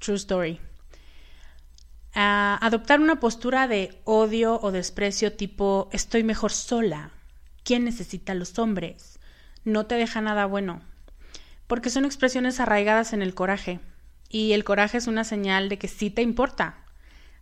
True 0.00 0.16
story. 0.16 0.58
Adoptar 2.14 3.00
una 3.00 3.20
postura 3.20 3.68
de 3.68 4.00
odio 4.04 4.58
o 4.60 4.72
desprecio 4.72 5.32
tipo 5.32 5.88
estoy 5.92 6.24
mejor 6.24 6.52
sola. 6.52 7.10
¿Quién 7.64 7.84
necesita 7.84 8.32
a 8.32 8.34
los 8.34 8.58
hombres? 8.58 9.18
No 9.64 9.86
te 9.86 9.94
deja 9.96 10.20
nada 10.20 10.46
bueno. 10.46 10.80
Porque 11.66 11.90
son 11.90 12.04
expresiones 12.04 12.60
arraigadas 12.60 13.12
en 13.12 13.22
el 13.22 13.34
coraje. 13.34 13.80
Y 14.28 14.52
el 14.52 14.64
coraje 14.64 14.98
es 14.98 15.06
una 15.06 15.24
señal 15.24 15.68
de 15.68 15.78
que 15.78 15.88
sí 15.88 16.10
te 16.10 16.22
importa. 16.22 16.78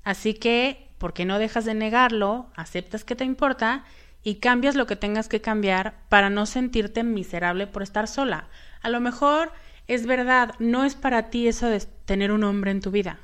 Así 0.02 0.34
que 0.34 0.86
porque 0.98 1.24
no 1.24 1.38
dejas 1.38 1.64
de 1.64 1.74
negarlo, 1.74 2.50
aceptas 2.54 3.04
que 3.04 3.16
te 3.16 3.24
importa 3.24 3.84
y 4.22 4.36
cambias 4.36 4.74
lo 4.74 4.86
que 4.86 4.96
tengas 4.96 5.28
que 5.28 5.40
cambiar 5.40 5.94
para 6.08 6.30
no 6.30 6.46
sentirte 6.46 7.04
miserable 7.04 7.66
por 7.66 7.82
estar 7.82 8.08
sola. 8.08 8.48
A 8.82 8.88
lo 8.88 9.00
mejor 9.00 9.52
es 9.86 10.06
verdad, 10.06 10.54
no 10.58 10.84
es 10.84 10.94
para 10.94 11.30
ti 11.30 11.46
eso 11.46 11.68
de 11.68 11.80
tener 12.04 12.32
un 12.32 12.44
hombre 12.44 12.70
en 12.70 12.80
tu 12.80 12.90
vida. 12.90 13.20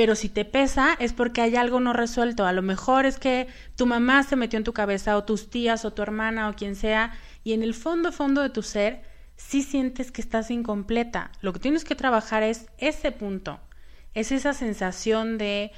Pero 0.00 0.14
si 0.14 0.30
te 0.30 0.46
pesa 0.46 0.96
es 0.98 1.12
porque 1.12 1.42
hay 1.42 1.56
algo 1.56 1.78
no 1.78 1.92
resuelto. 1.92 2.46
A 2.46 2.54
lo 2.54 2.62
mejor 2.62 3.04
es 3.04 3.18
que 3.18 3.48
tu 3.76 3.84
mamá 3.84 4.22
se 4.22 4.34
metió 4.34 4.56
en 4.56 4.64
tu 4.64 4.72
cabeza 4.72 5.14
o 5.18 5.24
tus 5.24 5.50
tías 5.50 5.84
o 5.84 5.92
tu 5.92 6.00
hermana 6.00 6.48
o 6.48 6.54
quien 6.54 6.74
sea 6.74 7.12
y 7.44 7.52
en 7.52 7.62
el 7.62 7.74
fondo 7.74 8.10
fondo 8.10 8.40
de 8.40 8.48
tu 8.48 8.62
ser 8.62 9.02
sí 9.36 9.62
sientes 9.62 10.10
que 10.10 10.22
estás 10.22 10.50
incompleta. 10.50 11.32
Lo 11.42 11.52
que 11.52 11.58
tienes 11.58 11.84
que 11.84 11.96
trabajar 11.96 12.42
es 12.42 12.68
ese 12.78 13.12
punto. 13.12 13.60
Es 14.14 14.32
esa 14.32 14.54
sensación 14.54 15.36
de 15.36 15.72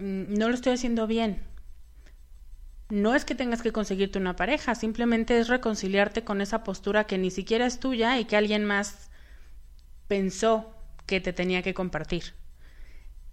Mm, 0.00 0.34
no 0.38 0.48
lo 0.48 0.54
estoy 0.54 0.72
haciendo 0.72 1.06
bien. 1.06 1.42
No 2.88 3.14
es 3.14 3.24
que 3.24 3.34
tengas 3.34 3.62
que 3.62 3.70
conseguirte 3.70 4.18
una 4.18 4.34
pareja, 4.34 4.74
simplemente 4.74 5.38
es 5.38 5.48
reconciliarte 5.48 6.24
con 6.24 6.40
esa 6.40 6.64
postura 6.64 7.04
que 7.04 7.18
ni 7.18 7.30
siquiera 7.30 7.66
es 7.66 7.78
tuya 7.78 8.18
y 8.18 8.24
que 8.24 8.36
alguien 8.36 8.64
más 8.64 9.10
pensó 10.08 10.74
que 11.06 11.20
te 11.20 11.32
tenía 11.32 11.62
que 11.62 11.74
compartir. 11.74 12.39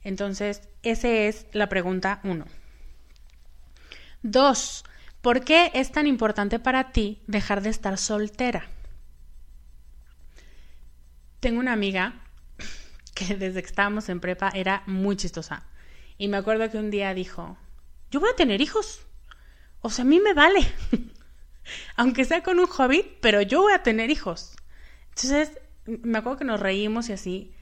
Entonces, 0.07 0.61
esa 0.83 1.09
es 1.09 1.47
la 1.51 1.67
pregunta 1.67 2.21
uno. 2.23 2.45
Dos, 4.23 4.85
¿por 5.21 5.43
qué 5.43 5.69
es 5.73 5.91
tan 5.91 6.07
importante 6.07 6.59
para 6.59 6.93
ti 6.93 7.21
dejar 7.27 7.61
de 7.61 7.71
estar 7.71 7.97
soltera? 7.97 8.69
Tengo 11.41 11.59
una 11.59 11.73
amiga 11.73 12.21
que 13.15 13.35
desde 13.35 13.61
que 13.61 13.67
estábamos 13.67 14.07
en 14.07 14.21
prepa 14.21 14.49
era 14.53 14.83
muy 14.85 15.17
chistosa. 15.17 15.65
Y 16.17 16.29
me 16.29 16.37
acuerdo 16.37 16.71
que 16.71 16.77
un 16.77 16.89
día 16.89 17.13
dijo, 17.13 17.57
yo 18.09 18.21
voy 18.21 18.29
a 18.29 18.37
tener 18.37 18.61
hijos. 18.61 19.01
O 19.81 19.89
sea, 19.89 20.03
a 20.03 20.07
mí 20.07 20.21
me 20.21 20.33
vale. 20.33 20.61
Aunque 21.97 22.23
sea 22.23 22.43
con 22.43 22.61
un 22.61 22.69
hobbit, 22.69 23.05
pero 23.19 23.41
yo 23.41 23.61
voy 23.61 23.73
a 23.73 23.83
tener 23.83 24.09
hijos. 24.09 24.55
Entonces, 25.09 25.51
me 25.85 26.19
acuerdo 26.19 26.37
que 26.37 26.45
nos 26.45 26.61
reímos 26.61 27.09
y 27.09 27.11
así. 27.11 27.56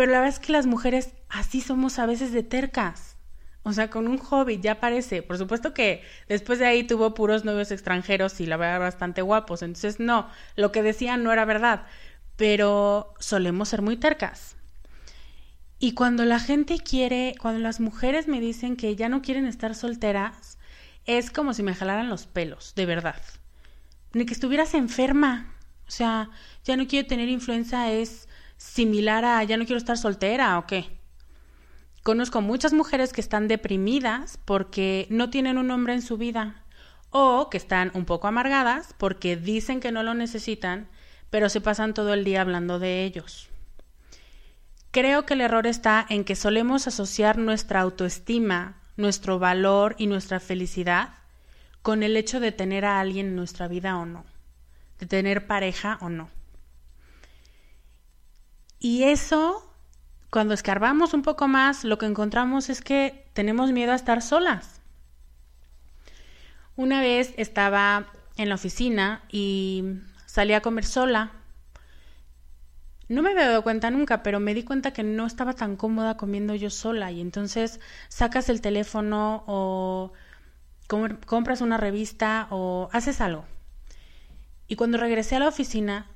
Pero 0.00 0.12
la 0.12 0.20
verdad 0.20 0.34
es 0.34 0.40
que 0.40 0.52
las 0.52 0.64
mujeres 0.64 1.12
así 1.28 1.60
somos 1.60 1.98
a 1.98 2.06
veces 2.06 2.32
de 2.32 2.42
tercas. 2.42 3.18
O 3.64 3.74
sea, 3.74 3.90
con 3.90 4.08
un 4.08 4.18
hobbit 4.18 4.62
ya 4.62 4.80
parece. 4.80 5.22
Por 5.22 5.36
supuesto 5.36 5.74
que 5.74 6.02
después 6.26 6.58
de 6.58 6.64
ahí 6.64 6.84
tuvo 6.84 7.12
puros 7.12 7.44
novios 7.44 7.70
extranjeros 7.70 8.40
y 8.40 8.46
la 8.46 8.56
verdad 8.56 8.80
bastante 8.80 9.20
guapos. 9.20 9.60
Entonces, 9.60 10.00
no, 10.00 10.26
lo 10.56 10.72
que 10.72 10.82
decían 10.82 11.22
no 11.22 11.34
era 11.34 11.44
verdad. 11.44 11.84
Pero 12.36 13.12
solemos 13.18 13.68
ser 13.68 13.82
muy 13.82 13.98
tercas. 13.98 14.56
Y 15.78 15.92
cuando 15.92 16.24
la 16.24 16.40
gente 16.40 16.78
quiere, 16.78 17.34
cuando 17.38 17.60
las 17.60 17.78
mujeres 17.78 18.26
me 18.26 18.40
dicen 18.40 18.76
que 18.76 18.96
ya 18.96 19.10
no 19.10 19.20
quieren 19.20 19.44
estar 19.44 19.74
solteras, 19.74 20.56
es 21.04 21.30
como 21.30 21.52
si 21.52 21.62
me 21.62 21.74
jalaran 21.74 22.08
los 22.08 22.26
pelos, 22.26 22.74
de 22.74 22.86
verdad. 22.86 23.20
Ni 24.14 24.24
que 24.24 24.32
estuvieras 24.32 24.72
enferma. 24.72 25.52
O 25.86 25.90
sea, 25.90 26.30
ya 26.64 26.78
no 26.78 26.86
quiero 26.86 27.06
tener 27.06 27.28
influenza 27.28 27.92
es 27.92 28.29
similar 28.60 29.24
a 29.24 29.42
ya 29.42 29.56
no 29.56 29.64
quiero 29.64 29.78
estar 29.78 29.96
soltera 29.96 30.58
o 30.58 30.66
qué. 30.66 31.00
Conozco 32.02 32.42
muchas 32.42 32.74
mujeres 32.74 33.14
que 33.14 33.22
están 33.22 33.48
deprimidas 33.48 34.38
porque 34.44 35.06
no 35.08 35.30
tienen 35.30 35.56
un 35.56 35.70
hombre 35.70 35.94
en 35.94 36.02
su 36.02 36.18
vida 36.18 36.62
o 37.08 37.48
que 37.48 37.56
están 37.56 37.90
un 37.94 38.04
poco 38.04 38.28
amargadas 38.28 38.94
porque 38.98 39.36
dicen 39.36 39.80
que 39.80 39.92
no 39.92 40.02
lo 40.02 40.12
necesitan, 40.12 40.88
pero 41.30 41.48
se 41.48 41.62
pasan 41.62 41.94
todo 41.94 42.12
el 42.12 42.22
día 42.22 42.42
hablando 42.42 42.78
de 42.78 43.04
ellos. 43.04 43.48
Creo 44.90 45.24
que 45.24 45.34
el 45.34 45.40
error 45.40 45.66
está 45.66 46.04
en 46.08 46.24
que 46.24 46.36
solemos 46.36 46.86
asociar 46.86 47.38
nuestra 47.38 47.80
autoestima, 47.80 48.82
nuestro 48.96 49.38
valor 49.38 49.94
y 49.96 50.06
nuestra 50.06 50.38
felicidad 50.38 51.14
con 51.80 52.02
el 52.02 52.14
hecho 52.14 52.40
de 52.40 52.52
tener 52.52 52.84
a 52.84 53.00
alguien 53.00 53.28
en 53.28 53.36
nuestra 53.36 53.68
vida 53.68 53.96
o 53.96 54.04
no, 54.04 54.26
de 54.98 55.06
tener 55.06 55.46
pareja 55.46 55.96
o 56.02 56.10
no. 56.10 56.28
Y 58.80 59.04
eso, 59.04 59.72
cuando 60.30 60.54
escarbamos 60.54 61.14
un 61.14 61.22
poco 61.22 61.46
más, 61.46 61.84
lo 61.84 61.98
que 61.98 62.06
encontramos 62.06 62.68
es 62.68 62.80
que 62.80 63.24
tenemos 63.32 63.70
miedo 63.70 63.92
a 63.92 63.96
estar 63.96 64.22
solas. 64.22 64.80
Una 66.74 67.00
vez 67.00 67.32
estaba 67.36 68.06
en 68.36 68.48
la 68.48 68.56
oficina 68.56 69.22
y 69.30 69.84
salí 70.26 70.54
a 70.54 70.62
comer 70.62 70.84
sola 70.84 71.30
no 73.10 73.22
me 73.22 73.30
había 73.30 73.48
dado 73.48 73.64
cuenta 73.64 73.90
nunca, 73.90 74.22
pero 74.22 74.38
me 74.38 74.54
di 74.54 74.62
cuenta 74.62 74.92
que 74.92 75.02
no 75.02 75.26
estaba 75.26 75.54
tan 75.54 75.74
cómoda 75.74 76.16
comiendo 76.16 76.54
yo 76.54 76.70
sola 76.70 77.10
y 77.10 77.20
entonces 77.20 77.80
sacas 78.08 78.48
el 78.48 78.60
teléfono 78.60 79.42
o 79.48 80.12
compras 80.86 81.60
una 81.60 81.76
revista 81.76 82.46
o 82.50 82.88
haces 82.92 83.20
algo. 83.20 83.44
Y 84.68 84.76
cuando 84.76 84.96
regresé 84.96 85.34
a 85.34 85.40
la 85.40 85.48
oficina, 85.48 86.06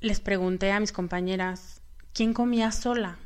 les 0.00 0.18
pregunté 0.18 0.72
a 0.72 0.80
mis 0.80 0.90
compañeras, 0.90 1.79
¿quién 2.12 2.32
comía 2.32 2.72
sola? 2.72 3.18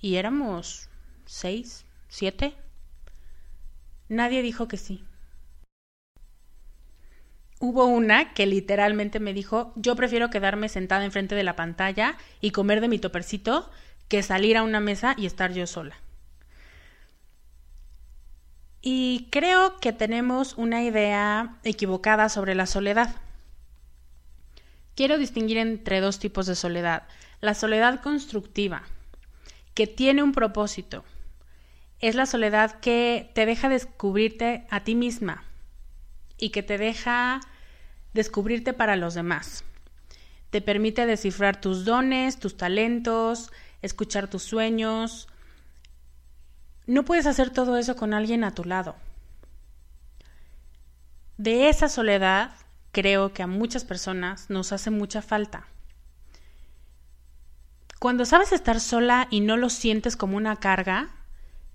Y 0.00 0.16
éramos 0.16 0.88
seis, 1.24 1.84
siete. 2.08 2.54
Nadie 4.08 4.42
dijo 4.42 4.68
que 4.68 4.76
sí. 4.76 5.04
Hubo 7.58 7.86
una 7.86 8.34
que 8.34 8.46
literalmente 8.46 9.18
me 9.18 9.32
dijo, 9.32 9.72
yo 9.76 9.96
prefiero 9.96 10.28
quedarme 10.28 10.68
sentada 10.68 11.04
enfrente 11.04 11.34
de 11.34 11.42
la 11.42 11.56
pantalla 11.56 12.16
y 12.40 12.50
comer 12.50 12.80
de 12.80 12.88
mi 12.88 12.98
topercito 12.98 13.70
que 14.08 14.22
salir 14.22 14.56
a 14.56 14.62
una 14.62 14.80
mesa 14.80 15.14
y 15.16 15.26
estar 15.26 15.52
yo 15.52 15.66
sola. 15.66 15.96
Y 18.82 19.26
creo 19.30 19.78
que 19.78 19.92
tenemos 19.92 20.54
una 20.56 20.84
idea 20.84 21.56
equivocada 21.64 22.28
sobre 22.28 22.54
la 22.54 22.66
soledad. 22.66 23.16
Quiero 24.94 25.18
distinguir 25.18 25.58
entre 25.58 26.00
dos 26.00 26.18
tipos 26.18 26.46
de 26.46 26.54
soledad. 26.54 27.02
La 27.40 27.54
soledad 27.54 28.00
constructiva, 28.00 28.82
que 29.74 29.86
tiene 29.86 30.22
un 30.22 30.32
propósito. 30.32 31.04
Es 32.00 32.14
la 32.14 32.26
soledad 32.26 32.80
que 32.80 33.30
te 33.34 33.46
deja 33.46 33.68
descubrirte 33.68 34.66
a 34.70 34.84
ti 34.84 34.94
misma, 34.94 35.44
y 36.38 36.50
que 36.50 36.62
te 36.62 36.78
deja 36.78 37.40
descubrirte 38.14 38.72
para 38.72 38.96
los 38.96 39.14
demás. 39.14 39.64
Te 40.50 40.60
permite 40.60 41.06
descifrar 41.06 41.60
tus 41.60 41.84
dones, 41.84 42.38
tus 42.38 42.56
talentos, 42.56 43.52
escuchar 43.82 44.28
tus 44.28 44.42
sueños. 44.42 45.28
No 46.86 47.04
puedes 47.04 47.26
hacer 47.26 47.50
todo 47.50 47.76
eso 47.76 47.96
con 47.96 48.14
alguien 48.14 48.44
a 48.44 48.54
tu 48.54 48.64
lado. 48.64 48.96
De 51.36 51.68
esa 51.68 51.88
soledad 51.88 52.52
creo 52.92 53.34
que 53.34 53.42
a 53.42 53.46
muchas 53.46 53.84
personas 53.84 54.48
nos 54.48 54.72
hace 54.72 54.90
mucha 54.90 55.20
falta. 55.20 55.66
Cuando 57.98 58.26
sabes 58.26 58.52
estar 58.52 58.78
sola 58.78 59.26
y 59.30 59.40
no 59.40 59.56
lo 59.56 59.70
sientes 59.70 60.16
como 60.16 60.36
una 60.36 60.56
carga, 60.56 61.08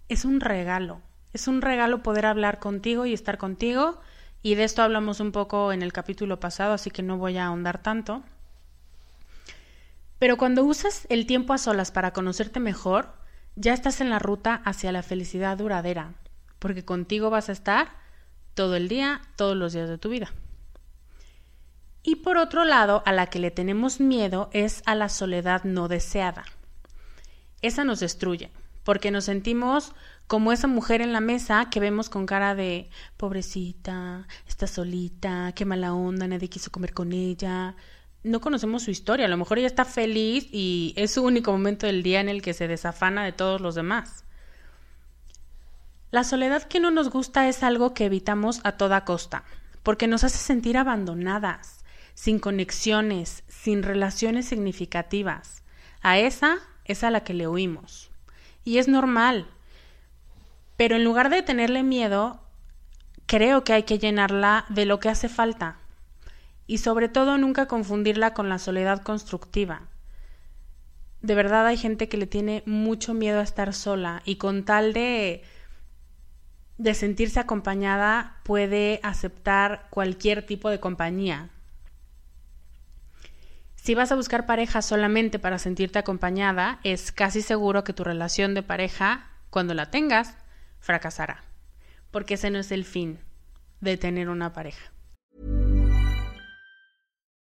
es 0.07 0.23
un 0.23 0.39
regalo. 0.39 1.01
Es 1.33 1.47
un 1.47 1.61
regalo 1.61 2.03
poder 2.03 2.27
hablar 2.27 2.59
contigo 2.59 3.05
y 3.05 3.13
estar 3.13 3.37
contigo 3.37 3.99
y 4.43 4.55
de 4.55 4.63
esto 4.63 4.83
hablamos 4.83 5.19
un 5.19 5.31
poco 5.31 5.71
en 5.71 5.81
el 5.81 5.93
capítulo 5.93 6.39
pasado, 6.39 6.73
así 6.73 6.91
que 6.91 7.03
no 7.03 7.17
voy 7.17 7.37
a 7.37 7.47
ahondar 7.47 7.81
tanto. 7.81 8.23
Pero 10.19 10.37
cuando 10.37 10.63
usas 10.63 11.07
el 11.09 11.25
tiempo 11.25 11.53
a 11.53 11.57
solas 11.57 11.91
para 11.91 12.13
conocerte 12.13 12.59
mejor, 12.59 13.13
ya 13.55 13.73
estás 13.73 14.01
en 14.01 14.09
la 14.09 14.19
ruta 14.19 14.61
hacia 14.65 14.91
la 14.91 15.03
felicidad 15.03 15.57
duradera, 15.57 16.13
porque 16.59 16.85
contigo 16.85 17.29
vas 17.29 17.49
a 17.49 17.53
estar 17.53 17.95
todo 18.53 18.75
el 18.75 18.87
día, 18.87 19.21
todos 19.35 19.55
los 19.55 19.73
días 19.73 19.89
de 19.89 19.97
tu 19.97 20.09
vida. 20.09 20.31
Y 22.03 22.17
por 22.17 22.37
otro 22.37 22.65
lado, 22.65 23.03
a 23.05 23.11
la 23.11 23.27
que 23.27 23.39
le 23.39 23.51
tenemos 23.51 23.99
miedo 23.99 24.49
es 24.53 24.81
a 24.85 24.95
la 24.95 25.09
soledad 25.09 25.63
no 25.63 25.87
deseada. 25.87 26.45
Esa 27.61 27.83
nos 27.83 27.99
destruye, 27.99 28.51
porque 28.83 29.11
nos 29.11 29.25
sentimos 29.25 29.93
como 30.25 30.51
esa 30.51 30.67
mujer 30.67 31.01
en 31.01 31.13
la 31.13 31.19
mesa 31.19 31.69
que 31.69 31.79
vemos 31.79 32.09
con 32.09 32.25
cara 32.25 32.55
de 32.55 32.89
pobrecita, 33.17 34.27
está 34.47 34.65
solita, 34.65 35.51
qué 35.55 35.65
mala 35.65 35.93
onda, 35.93 36.27
nadie 36.27 36.49
quiso 36.49 36.71
comer 36.71 36.93
con 36.93 37.11
ella. 37.11 37.75
No 38.23 38.39
conocemos 38.39 38.83
su 38.83 38.91
historia, 38.91 39.25
a 39.25 39.29
lo 39.29 39.37
mejor 39.37 39.59
ella 39.59 39.67
está 39.67 39.83
feliz 39.85 40.47
y 40.51 40.93
es 40.95 41.11
su 41.11 41.23
único 41.23 41.51
momento 41.51 41.85
del 41.85 42.01
día 42.01 42.21
en 42.21 42.29
el 42.29 42.41
que 42.41 42.53
se 42.53 42.67
desafana 42.67 43.23
de 43.25 43.33
todos 43.33 43.61
los 43.61 43.75
demás. 43.75 44.23
La 46.11 46.23
soledad 46.23 46.63
que 46.63 46.79
no 46.79 46.91
nos 46.91 47.09
gusta 47.09 47.47
es 47.47 47.61
algo 47.61 47.93
que 47.93 48.05
evitamos 48.05 48.61
a 48.63 48.73
toda 48.73 49.05
costa, 49.05 49.43
porque 49.83 50.07
nos 50.07 50.23
hace 50.23 50.37
sentir 50.37 50.77
abandonadas, 50.77 51.80
sin 52.13 52.39
conexiones, 52.39 53.43
sin 53.47 53.83
relaciones 53.83 54.47
significativas. 54.47 55.63
A 56.01 56.17
esa 56.17 56.57
es 56.85 57.03
a 57.03 57.11
la 57.11 57.23
que 57.23 57.33
le 57.33 57.47
huimos. 57.47 58.11
Y 58.63 58.77
es 58.77 58.87
normal, 58.87 59.47
pero 60.77 60.95
en 60.95 61.03
lugar 61.03 61.29
de 61.29 61.41
tenerle 61.41 61.83
miedo, 61.83 62.41
creo 63.25 63.63
que 63.63 63.73
hay 63.73 63.83
que 63.83 63.99
llenarla 63.99 64.65
de 64.69 64.85
lo 64.85 64.99
que 64.99 65.09
hace 65.09 65.29
falta. 65.29 65.77
Y 66.67 66.79
sobre 66.79 67.09
todo 67.09 67.37
nunca 67.37 67.67
confundirla 67.67 68.33
con 68.33 68.49
la 68.49 68.59
soledad 68.59 69.03
constructiva. 69.03 69.83
De 71.21 71.35
verdad 71.35 71.67
hay 71.67 71.77
gente 71.77 72.09
que 72.09 72.17
le 72.17 72.27
tiene 72.27 72.63
mucho 72.65 73.13
miedo 73.13 73.39
a 73.39 73.43
estar 73.43 73.73
sola 73.73 74.21
y 74.25 74.37
con 74.37 74.65
tal 74.65 74.93
de 74.93 75.43
de 76.81 76.95
sentirse 76.95 77.39
acompañada 77.39 78.39
puede 78.43 78.99
aceptar 79.03 79.87
cualquier 79.91 80.43
tipo 80.43 80.67
de 80.67 80.79
compañía. 80.79 81.49
Si 83.81 83.95
vas 83.95 84.11
a 84.11 84.15
buscar 84.15 84.45
pareja 84.45 84.83
solamente 84.83 85.39
para 85.39 85.57
sentirte 85.57 85.97
acompañada, 85.97 86.79
es 86.83 87.11
casi 87.11 87.41
seguro 87.41 87.83
que 87.83 87.93
tu 87.93 88.03
relación 88.03 88.53
de 88.53 88.61
pareja, 88.61 89.31
cuando 89.49 89.73
la 89.73 89.89
tengas, 89.89 90.35
fracasará, 90.79 91.43
porque 92.11 92.35
ese 92.35 92.51
no 92.51 92.59
es 92.59 92.71
el 92.71 92.85
fin 92.85 93.17
de 93.79 93.97
tener 93.97 94.29
una 94.29 94.53
pareja. 94.53 94.91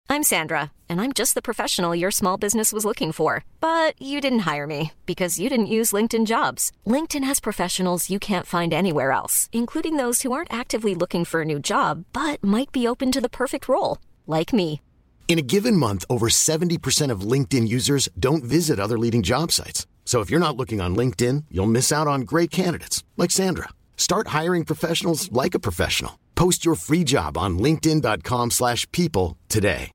I'm 0.09 0.23
Sandra, 0.23 0.71
and 0.89 0.99
I'm 0.99 1.13
just 1.13 1.35
the 1.35 1.41
professional 1.43 1.93
your 1.93 2.11
small 2.11 2.37
business 2.37 2.73
was 2.73 2.83
looking 2.83 3.11
for. 3.11 3.45
But 3.61 3.93
you 4.01 4.19
didn't 4.19 4.47
hire 4.51 4.65
me 4.65 4.91
because 5.05 5.39
you 5.39 5.49
didn't 5.49 5.67
use 5.67 5.93
LinkedIn 5.93 6.25
jobs. 6.25 6.71
LinkedIn 6.87 7.23
has 7.25 7.39
professionals 7.39 8.09
you 8.09 8.17
can't 8.17 8.47
find 8.47 8.73
anywhere 8.73 9.11
else, 9.11 9.49
including 9.51 9.97
those 9.97 10.23
who 10.23 10.31
aren't 10.31 10.51
actively 10.51 10.95
looking 10.95 11.25
for 11.25 11.41
a 11.41 11.45
new 11.45 11.59
job 11.59 12.05
but 12.11 12.43
might 12.43 12.71
be 12.71 12.87
open 12.87 13.11
to 13.11 13.21
the 13.21 13.29
perfect 13.29 13.69
role, 13.69 13.99
like 14.25 14.51
me. 14.51 14.81
In 15.27 15.39
a 15.39 15.41
given 15.41 15.75
month, 15.75 16.05
over 16.09 16.27
70% 16.29 17.09
of 17.09 17.21
LinkedIn 17.21 17.67
users 17.67 18.07
don't 18.19 18.43
visit 18.43 18.79
other 18.79 18.99
leading 18.99 19.23
job 19.23 19.51
sites. 19.51 19.87
So 20.05 20.21
if 20.21 20.29
you're 20.29 20.39
not 20.39 20.55
looking 20.55 20.79
on 20.79 20.95
LinkedIn, 20.95 21.45
you'll 21.49 21.65
miss 21.65 21.91
out 21.91 22.05
on 22.07 22.21
great 22.21 22.51
candidates 22.51 23.03
like 23.17 23.31
Sandra. 23.31 23.69
Start 23.97 24.27
hiring 24.27 24.63
professionals 24.63 25.31
like 25.31 25.55
a 25.55 25.59
professional. 25.59 26.19
Post 26.35 26.65
your 26.65 26.75
free 26.75 27.03
job 27.03 27.35
on 27.35 27.57
linkedin.com/people 27.57 29.37
today. 29.49 29.89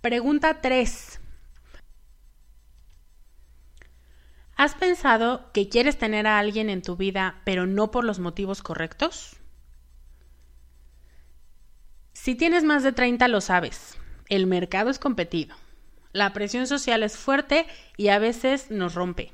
Pregunta 0.00 0.60
3. 0.62 1.18
¿Has 4.56 4.74
pensado 4.74 5.50
que 5.52 5.68
quieres 5.68 5.98
tener 5.98 6.26
a 6.26 6.38
alguien 6.38 6.70
en 6.70 6.82
tu 6.82 6.96
vida, 6.96 7.42
pero 7.44 7.66
no 7.66 7.90
por 7.90 8.04
los 8.04 8.20
motivos 8.20 8.62
correctos? 8.62 9.36
Si 12.20 12.34
tienes 12.34 12.64
más 12.64 12.82
de 12.82 12.90
30 12.90 13.28
lo 13.28 13.40
sabes. 13.40 13.96
El 14.28 14.48
mercado 14.48 14.90
es 14.90 14.98
competido. 14.98 15.54
La 16.12 16.32
presión 16.32 16.66
social 16.66 17.04
es 17.04 17.16
fuerte 17.16 17.64
y 17.96 18.08
a 18.08 18.18
veces 18.18 18.72
nos 18.72 18.96
rompe. 18.96 19.30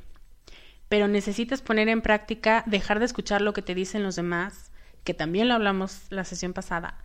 Pero 0.90 1.08
necesitas 1.08 1.62
poner 1.62 1.88
en 1.88 2.02
práctica 2.02 2.62
dejar 2.66 2.98
de 2.98 3.06
escuchar 3.06 3.40
lo 3.40 3.54
que 3.54 3.62
te 3.62 3.74
dicen 3.74 4.02
los 4.02 4.16
demás, 4.16 4.70
que 5.02 5.14
también 5.14 5.48
lo 5.48 5.54
hablamos 5.54 6.02
la 6.10 6.24
sesión 6.24 6.52
pasada. 6.52 7.02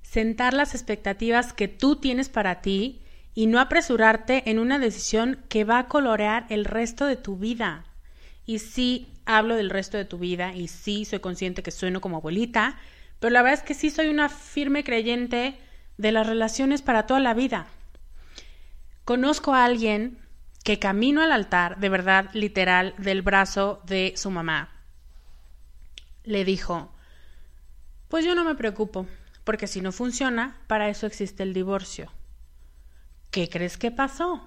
Sentar 0.00 0.54
las 0.54 0.74
expectativas 0.74 1.52
que 1.52 1.68
tú 1.68 1.96
tienes 1.96 2.30
para 2.30 2.62
ti 2.62 3.02
y 3.34 3.48
no 3.48 3.60
apresurarte 3.60 4.50
en 4.50 4.60
una 4.60 4.78
decisión 4.78 5.44
que 5.50 5.64
va 5.64 5.78
a 5.78 5.88
colorear 5.88 6.46
el 6.48 6.64
resto 6.64 7.04
de 7.04 7.16
tu 7.16 7.36
vida. 7.36 7.84
Y 8.46 8.60
sí 8.60 9.12
hablo 9.26 9.56
del 9.56 9.68
resto 9.68 9.98
de 9.98 10.06
tu 10.06 10.18
vida 10.18 10.54
y 10.54 10.68
sí 10.68 11.04
soy 11.04 11.20
consciente 11.20 11.62
que 11.62 11.70
sueno 11.70 12.00
como 12.00 12.16
abuelita, 12.16 12.78
pero 13.20 13.32
la 13.32 13.42
verdad 13.42 13.60
es 13.60 13.64
que 13.64 13.74
sí 13.74 13.90
soy 13.90 14.08
una 14.08 14.28
firme 14.28 14.84
creyente 14.84 15.58
de 15.96 16.12
las 16.12 16.26
relaciones 16.26 16.82
para 16.82 17.06
toda 17.06 17.20
la 17.20 17.34
vida. 17.34 17.66
Conozco 19.04 19.54
a 19.54 19.64
alguien 19.64 20.18
que 20.64 20.78
camino 20.78 21.22
al 21.22 21.32
altar, 21.32 21.78
de 21.78 21.88
verdad, 21.88 22.30
literal, 22.34 22.94
del 22.98 23.22
brazo 23.22 23.80
de 23.86 24.12
su 24.16 24.30
mamá, 24.30 24.70
le 26.24 26.44
dijo, 26.44 26.92
pues 28.08 28.24
yo 28.24 28.34
no 28.34 28.44
me 28.44 28.54
preocupo, 28.54 29.06
porque 29.44 29.66
si 29.66 29.80
no 29.80 29.92
funciona, 29.92 30.58
para 30.66 30.88
eso 30.88 31.06
existe 31.06 31.42
el 31.42 31.54
divorcio. 31.54 32.12
¿qué 33.30 33.48
crees 33.48 33.76
que 33.76 33.90
pasó? 33.90 34.46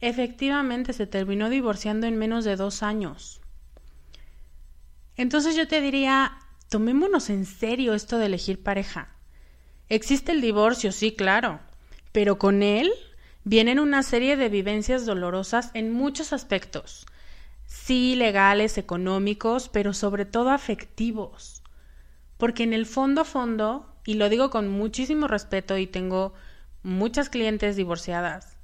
Efectivamente 0.00 0.92
se 0.92 1.06
terminó 1.06 1.48
divorciando 1.48 2.06
en 2.06 2.18
menos 2.18 2.44
de 2.44 2.56
dos 2.56 2.82
años. 2.82 3.40
Entonces 5.16 5.54
yo 5.54 5.68
te 5.68 5.80
diría, 5.80 6.38
tomémonos 6.68 7.30
en 7.30 7.44
serio 7.44 7.94
esto 7.94 8.18
de 8.18 8.26
elegir 8.26 8.62
pareja. 8.62 9.08
Existe 9.88 10.32
el 10.32 10.40
divorcio, 10.40 10.92
sí, 10.92 11.14
claro, 11.14 11.60
pero 12.12 12.38
con 12.38 12.62
él 12.62 12.90
vienen 13.44 13.78
una 13.78 14.02
serie 14.02 14.36
de 14.36 14.48
vivencias 14.48 15.04
dolorosas 15.04 15.70
en 15.74 15.92
muchos 15.92 16.32
aspectos. 16.32 17.06
Sí, 17.66 18.14
legales, 18.16 18.78
económicos, 18.78 19.68
pero 19.68 19.92
sobre 19.92 20.24
todo 20.24 20.50
afectivos. 20.50 21.62
Porque 22.38 22.62
en 22.62 22.72
el 22.72 22.86
fondo 22.86 23.22
a 23.22 23.24
fondo, 23.24 23.94
y 24.06 24.14
lo 24.14 24.28
digo 24.28 24.50
con 24.50 24.68
muchísimo 24.68 25.28
respeto 25.28 25.76
y 25.76 25.86
tengo 25.86 26.34
muchas 26.82 27.28
clientes 27.28 27.76
divorciadas, 27.76 28.56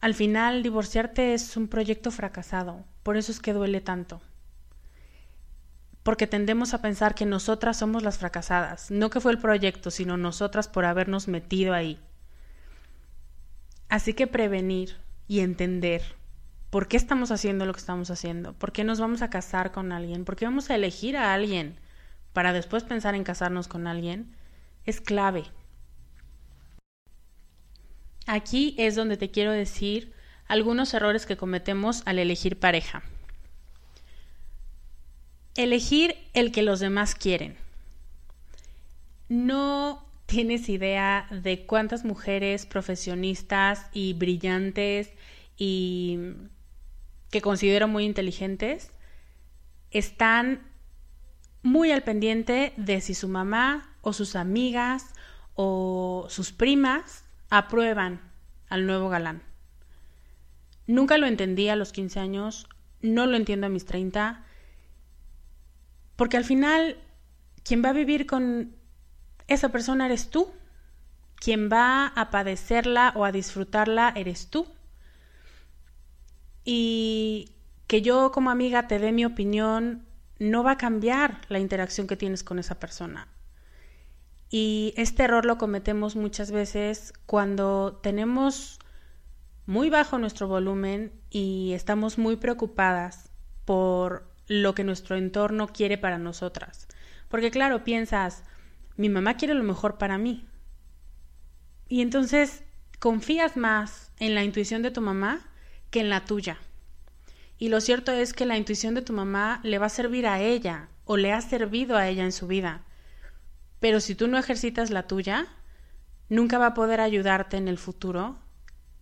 al 0.00 0.14
final 0.14 0.62
divorciarte 0.62 1.34
es 1.34 1.56
un 1.56 1.68
proyecto 1.68 2.10
fracasado, 2.10 2.84
por 3.02 3.16
eso 3.16 3.32
es 3.32 3.40
que 3.40 3.52
duele 3.52 3.80
tanto 3.80 4.20
porque 6.06 6.28
tendemos 6.28 6.72
a 6.72 6.80
pensar 6.80 7.16
que 7.16 7.26
nosotras 7.26 7.78
somos 7.78 8.04
las 8.04 8.18
fracasadas, 8.18 8.92
no 8.92 9.10
que 9.10 9.20
fue 9.20 9.32
el 9.32 9.40
proyecto, 9.40 9.90
sino 9.90 10.16
nosotras 10.16 10.68
por 10.68 10.84
habernos 10.84 11.26
metido 11.26 11.74
ahí. 11.74 11.98
Así 13.88 14.14
que 14.14 14.28
prevenir 14.28 14.98
y 15.26 15.40
entender 15.40 16.02
por 16.70 16.86
qué 16.86 16.96
estamos 16.96 17.32
haciendo 17.32 17.66
lo 17.66 17.72
que 17.72 17.80
estamos 17.80 18.12
haciendo, 18.12 18.52
por 18.52 18.70
qué 18.70 18.84
nos 18.84 19.00
vamos 19.00 19.20
a 19.20 19.30
casar 19.30 19.72
con 19.72 19.90
alguien, 19.90 20.24
por 20.24 20.36
qué 20.36 20.44
vamos 20.44 20.70
a 20.70 20.76
elegir 20.76 21.16
a 21.16 21.34
alguien 21.34 21.76
para 22.32 22.52
después 22.52 22.84
pensar 22.84 23.16
en 23.16 23.24
casarnos 23.24 23.66
con 23.66 23.88
alguien, 23.88 24.36
es 24.84 25.00
clave. 25.00 25.42
Aquí 28.28 28.76
es 28.78 28.94
donde 28.94 29.16
te 29.16 29.32
quiero 29.32 29.50
decir 29.50 30.12
algunos 30.46 30.94
errores 30.94 31.26
que 31.26 31.36
cometemos 31.36 32.04
al 32.06 32.20
elegir 32.20 32.60
pareja. 32.60 33.02
Elegir 35.56 36.16
el 36.34 36.52
que 36.52 36.62
los 36.62 36.80
demás 36.80 37.14
quieren. 37.14 37.56
No 39.28 40.06
tienes 40.26 40.68
idea 40.68 41.26
de 41.30 41.66
cuántas 41.66 42.04
mujeres 42.04 42.66
profesionistas 42.66 43.86
y 43.92 44.12
brillantes 44.12 45.10
y 45.56 46.18
que 47.30 47.40
considero 47.40 47.88
muy 47.88 48.04
inteligentes 48.04 48.90
están 49.90 50.60
muy 51.62 51.90
al 51.90 52.02
pendiente 52.02 52.72
de 52.76 53.00
si 53.00 53.14
su 53.14 53.28
mamá 53.28 53.96
o 54.02 54.12
sus 54.12 54.36
amigas 54.36 55.14
o 55.54 56.26
sus 56.28 56.52
primas 56.52 57.24
aprueban 57.50 58.20
al 58.68 58.86
nuevo 58.86 59.08
galán. 59.08 59.42
Nunca 60.86 61.18
lo 61.18 61.26
entendí 61.26 61.68
a 61.68 61.76
los 61.76 61.92
15 61.92 62.20
años, 62.20 62.68
no 63.00 63.26
lo 63.26 63.36
entiendo 63.36 63.66
a 63.66 63.70
mis 63.70 63.86
30 63.86 64.45
porque 66.16 66.36
al 66.36 66.44
final, 66.44 66.96
quien 67.62 67.84
va 67.84 67.90
a 67.90 67.94
vivir 67.94 68.26
con 68.26 68.74
esa 69.48 69.68
persona 69.70 70.06
eres 70.06 70.30
tú. 70.30 70.50
Quien 71.36 71.70
va 71.70 72.06
a 72.08 72.30
padecerla 72.30 73.12
o 73.14 73.24
a 73.24 73.32
disfrutarla 73.32 74.12
eres 74.16 74.48
tú. 74.48 74.66
Y 76.64 77.52
que 77.86 78.02
yo 78.02 78.32
como 78.32 78.50
amiga 78.50 78.88
te 78.88 78.98
dé 78.98 79.12
mi 79.12 79.24
opinión 79.24 80.06
no 80.38 80.62
va 80.64 80.72
a 80.72 80.78
cambiar 80.78 81.40
la 81.48 81.58
interacción 81.58 82.06
que 82.06 82.16
tienes 82.16 82.42
con 82.42 82.58
esa 82.58 82.78
persona. 82.78 83.28
Y 84.48 84.94
este 84.96 85.24
error 85.24 85.44
lo 85.44 85.58
cometemos 85.58 86.16
muchas 86.16 86.50
veces 86.50 87.12
cuando 87.26 88.00
tenemos 88.02 88.78
muy 89.66 89.90
bajo 89.90 90.18
nuestro 90.18 90.46
volumen 90.46 91.12
y 91.30 91.72
estamos 91.74 92.18
muy 92.18 92.36
preocupadas 92.36 93.30
por 93.64 94.30
lo 94.46 94.74
que 94.74 94.84
nuestro 94.84 95.16
entorno 95.16 95.68
quiere 95.68 95.98
para 95.98 96.18
nosotras. 96.18 96.88
Porque 97.28 97.50
claro, 97.50 97.84
piensas, 97.84 98.44
mi 98.96 99.08
mamá 99.08 99.36
quiere 99.36 99.54
lo 99.54 99.64
mejor 99.64 99.98
para 99.98 100.18
mí. 100.18 100.46
Y 101.88 102.00
entonces 102.00 102.62
confías 102.98 103.56
más 103.56 104.10
en 104.18 104.34
la 104.34 104.44
intuición 104.44 104.82
de 104.82 104.90
tu 104.90 105.00
mamá 105.00 105.40
que 105.90 106.00
en 106.00 106.10
la 106.10 106.24
tuya. 106.24 106.58
Y 107.58 107.68
lo 107.68 107.80
cierto 107.80 108.12
es 108.12 108.32
que 108.32 108.46
la 108.46 108.56
intuición 108.56 108.94
de 108.94 109.02
tu 109.02 109.12
mamá 109.12 109.60
le 109.62 109.78
va 109.78 109.86
a 109.86 109.90
servir 109.90 110.26
a 110.26 110.40
ella 110.40 110.88
o 111.04 111.16
le 111.16 111.32
ha 111.32 111.40
servido 111.40 111.96
a 111.96 112.08
ella 112.08 112.24
en 112.24 112.32
su 112.32 112.46
vida. 112.46 112.82
Pero 113.80 114.00
si 114.00 114.14
tú 114.14 114.28
no 114.28 114.38
ejercitas 114.38 114.90
la 114.90 115.06
tuya, 115.06 115.46
nunca 116.28 116.58
va 116.58 116.68
a 116.68 116.74
poder 116.74 117.00
ayudarte 117.00 117.56
en 117.56 117.68
el 117.68 117.78
futuro 117.78 118.38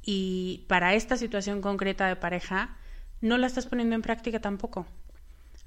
y 0.03 0.67
para 0.69 0.95
esta 0.95 1.17
situación 1.17 1.63
concreta 1.63 2.07
de 2.07 2.17
pareja 2.17 2.77
no 3.21 3.39
la 3.39 3.47
estás 3.47 3.67
poniendo 3.67 3.95
en 3.95 4.03
práctica 4.03 4.41
tampoco. 4.41 4.87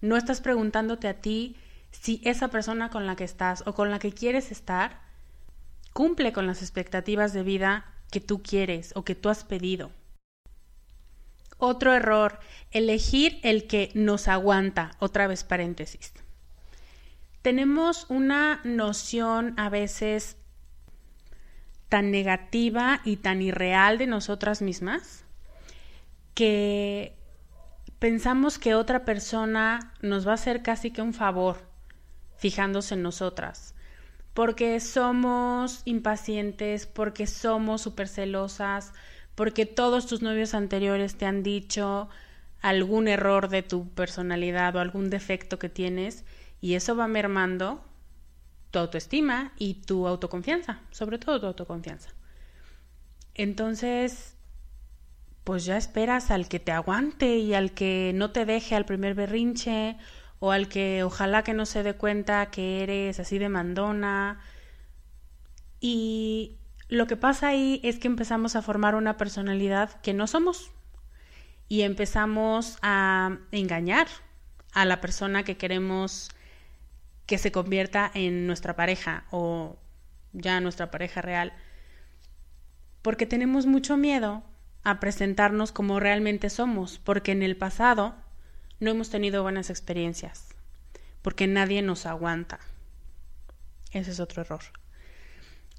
No 0.02 0.18
estás 0.18 0.42
preguntándote 0.42 1.08
a 1.08 1.22
ti 1.22 1.56
si 1.92 2.22
esa 2.24 2.50
persona 2.50 2.90
con 2.90 3.08
la 3.08 3.16
que 3.16 3.24
estás 3.24 3.64
o 3.66 3.74
con 3.74 3.90
la 3.92 4.00
que 4.00 4.12
quieres 4.12 4.52
estar 4.52 5.02
cumple 5.94 6.32
con 6.32 6.46
las 6.46 6.62
expectativas 6.62 7.34
de 7.34 7.44
vida 7.44 7.86
que 8.12 8.20
tú 8.20 8.44
quieres 8.44 8.92
o 8.96 9.04
que 9.04 9.16
tú 9.16 9.30
has 9.30 9.44
pedido. 9.44 9.92
Otro 11.58 11.94
error, 11.94 12.40
elegir 12.72 13.40
el 13.42 13.66
que 13.66 13.92
nos 13.96 14.28
aguanta. 14.28 14.92
Otra 15.00 15.26
vez 15.26 15.44
paréntesis. 15.44 16.14
Tenemos 17.42 18.06
una 18.10 18.62
noción 18.64 19.56
a 19.58 19.70
veces 19.70 20.38
tan 21.90 22.12
negativa 22.12 23.02
y 23.04 23.18
tan 23.18 23.42
irreal 23.42 23.98
de 23.98 24.06
nosotras 24.06 24.62
mismas 24.62 25.24
que 26.36 27.17
pensamos 28.00 28.60
que 28.60 28.76
otra 28.76 29.06
persona 29.06 29.94
nos 30.02 30.28
va 30.28 30.32
a 30.32 30.36
hacer 30.36 30.62
casi 30.62 30.92
que 30.92 31.02
un 31.02 31.14
favor 31.14 31.58
fijándose 32.38 32.94
en 32.94 33.02
nosotras, 33.02 33.74
porque 34.34 34.80
somos 34.80 35.82
impacientes, 35.86 36.86
porque 36.86 37.26
somos 37.26 37.82
súper 37.82 38.08
celosas, 38.08 38.94
porque 39.36 39.66
todos 39.66 40.06
tus 40.06 40.22
novios 40.22 40.54
anteriores 40.54 41.18
te 41.18 41.26
han 41.26 41.44
dicho 41.44 42.10
algún 42.62 43.08
error 43.08 43.50
de 43.50 43.64
tu 43.64 43.90
personalidad 43.90 44.76
o 44.76 44.80
algún 44.80 45.10
defecto 45.10 45.60
que 45.60 45.70
tienes 45.70 46.26
y 46.62 46.76
eso 46.76 46.96
va 46.96 47.08
mermando 47.08 47.84
tu 48.72 48.80
autoestima 48.80 49.54
y 49.58 49.76
tu 49.76 50.08
autoconfianza, 50.08 50.82
sobre 50.92 51.18
todo 51.18 51.40
tu 51.40 51.48
autoconfianza. 51.48 52.10
Entonces, 53.34 54.37
pues 55.48 55.64
ya 55.64 55.78
esperas 55.78 56.30
al 56.30 56.50
que 56.50 56.60
te 56.60 56.74
aguante 56.74 57.38
y 57.38 57.54
al 57.54 57.72
que 57.72 58.12
no 58.14 58.32
te 58.32 58.44
deje 58.44 58.76
al 58.76 58.84
primer 58.84 59.16
berrinche 59.16 59.96
o 60.40 60.52
al 60.52 60.68
que 60.68 61.06
ojalá 61.06 61.44
que 61.44 61.54
no 61.54 61.66
se 61.66 61.84
dé 61.84 61.94
cuenta 61.94 62.48
que 62.48 62.84
eres 62.84 63.18
así 63.22 63.38
de 63.38 63.48
mandona. 63.48 64.42
Y 65.80 66.58
lo 66.90 67.08
que 67.08 67.16
pasa 67.16 67.48
ahí 67.48 67.80
es 67.86 67.98
que 67.98 68.10
empezamos 68.10 68.58
a 68.58 68.62
formar 68.62 68.94
una 68.96 69.16
personalidad 69.16 70.02
que 70.02 70.14
no 70.14 70.28
somos 70.28 70.70
y 71.70 71.84
empezamos 71.84 72.78
a 72.82 73.38
engañar 73.54 74.08
a 74.74 74.84
la 74.84 75.00
persona 75.00 75.44
que 75.44 75.56
queremos 75.56 76.30
que 77.26 77.38
se 77.38 77.54
convierta 77.54 78.12
en 78.14 78.48
nuestra 78.48 78.76
pareja 78.76 79.24
o 79.32 79.78
ya 80.34 80.60
nuestra 80.60 80.92
pareja 80.92 81.22
real. 81.22 81.54
Porque 83.02 83.26
tenemos 83.26 83.66
mucho 83.66 83.96
miedo 83.96 84.44
a 84.88 85.02
presentarnos 85.02 85.74
como 85.74 86.00
realmente 86.00 86.50
somos, 86.50 86.98
porque 86.98 87.34
en 87.34 87.44
el 87.44 87.58
pasado 87.58 88.16
no 88.80 88.90
hemos 88.92 89.10
tenido 89.10 89.44
buenas 89.44 89.70
experiencias, 89.70 90.48
porque 91.22 91.46
nadie 91.46 91.82
nos 91.82 92.06
aguanta. 92.06 92.60
Ese 93.92 94.12
es 94.12 94.22
otro 94.22 94.44
error. 94.44 94.62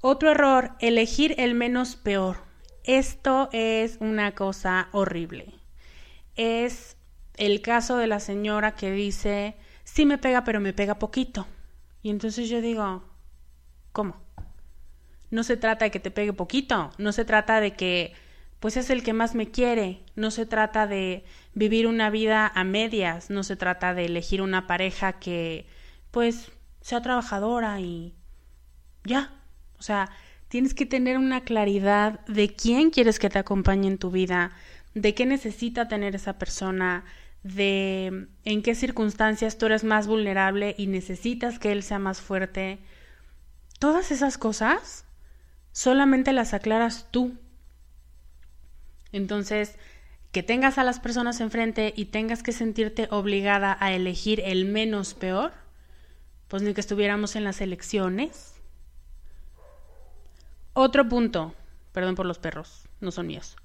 Otro 0.01 0.29
error, 0.29 0.73
elegir 0.79 1.33
el 1.39 1.55
menos 1.55 1.95
peor. 1.95 2.37
Esto 2.83 3.49
es 3.51 3.97
una 3.99 4.35
cosa 4.35 4.89
horrible. 4.91 5.55
Es 6.35 6.95
el 7.35 7.63
caso 7.63 7.97
de 7.97 8.05
la 8.05 8.19
señora 8.19 8.75
que 8.75 8.91
dice, 8.91 9.55
sí 9.85 10.05
me 10.05 10.19
pega, 10.19 10.43
pero 10.43 10.59
me 10.59 10.73
pega 10.73 10.99
poquito. 10.99 11.47
Y 12.03 12.11
entonces 12.11 12.47
yo 12.47 12.61
digo, 12.61 13.03
¿cómo? 13.91 14.21
No 15.31 15.41
se 15.41 15.57
trata 15.57 15.85
de 15.85 15.91
que 15.91 15.99
te 15.99 16.11
pegue 16.11 16.31
poquito, 16.31 16.91
no 16.99 17.11
se 17.11 17.25
trata 17.25 17.59
de 17.59 17.73
que 17.75 18.13
pues 18.59 18.77
es 18.77 18.89
el 18.89 19.03
que 19.03 19.13
más 19.13 19.35
me 19.35 19.49
quiere. 19.49 20.03
No 20.15 20.31
se 20.31 20.45
trata 20.45 20.87
de 20.87 21.23
vivir 21.53 21.87
una 21.87 22.09
vida 22.09 22.51
a 22.53 22.63
medias, 22.63 23.29
no 23.29 23.43
se 23.43 23.55
trata 23.55 23.93
de 23.93 24.05
elegir 24.05 24.41
una 24.41 24.67
pareja 24.67 25.13
que 25.13 25.65
pues 26.11 26.51
sea 26.81 27.01
trabajadora 27.01 27.79
y 27.79 28.13
ya. 29.03 29.33
O 29.77 29.81
sea, 29.81 30.09
tienes 30.49 30.73
que 30.73 30.85
tener 30.85 31.17
una 31.17 31.41
claridad 31.41 32.25
de 32.25 32.53
quién 32.53 32.89
quieres 32.89 33.19
que 33.19 33.29
te 33.29 33.39
acompañe 33.39 33.87
en 33.87 33.97
tu 33.97 34.11
vida, 34.11 34.51
de 34.93 35.13
qué 35.13 35.25
necesita 35.25 35.87
tener 35.87 36.15
esa 36.15 36.37
persona, 36.37 37.05
de 37.43 38.27
en 38.43 38.61
qué 38.61 38.75
circunstancias 38.75 39.57
tú 39.57 39.67
eres 39.67 39.83
más 39.83 40.07
vulnerable 40.07 40.75
y 40.77 40.87
necesitas 40.87 41.59
que 41.59 41.71
él 41.71 41.83
sea 41.83 41.99
más 41.99 42.19
fuerte. 42.19 42.79
Todas 43.79 44.11
esas 44.11 44.37
cosas 44.37 45.05
solamente 45.71 46.33
las 46.33 46.53
aclaras 46.53 47.07
tú. 47.11 47.37
Entonces, 49.11 49.75
que 50.31 50.43
tengas 50.43 50.77
a 50.77 50.83
las 50.83 50.99
personas 50.99 51.41
enfrente 51.41 51.93
y 51.95 52.05
tengas 52.05 52.43
que 52.43 52.51
sentirte 52.51 53.07
obligada 53.11 53.77
a 53.79 53.91
elegir 53.93 54.41
el 54.45 54.65
menos 54.65 55.13
peor, 55.13 55.51
pues 56.47 56.63
ni 56.63 56.73
que 56.73 56.81
estuviéramos 56.81 57.35
en 57.35 57.43
las 57.43 57.61
elecciones. 57.61 58.55
Otro 60.73 61.09
punto, 61.09 61.55
perdón 61.91 62.15
por 62.15 62.25
los 62.25 62.39
perros, 62.39 62.87
no 63.01 63.11
son 63.11 63.27
míos. 63.27 63.55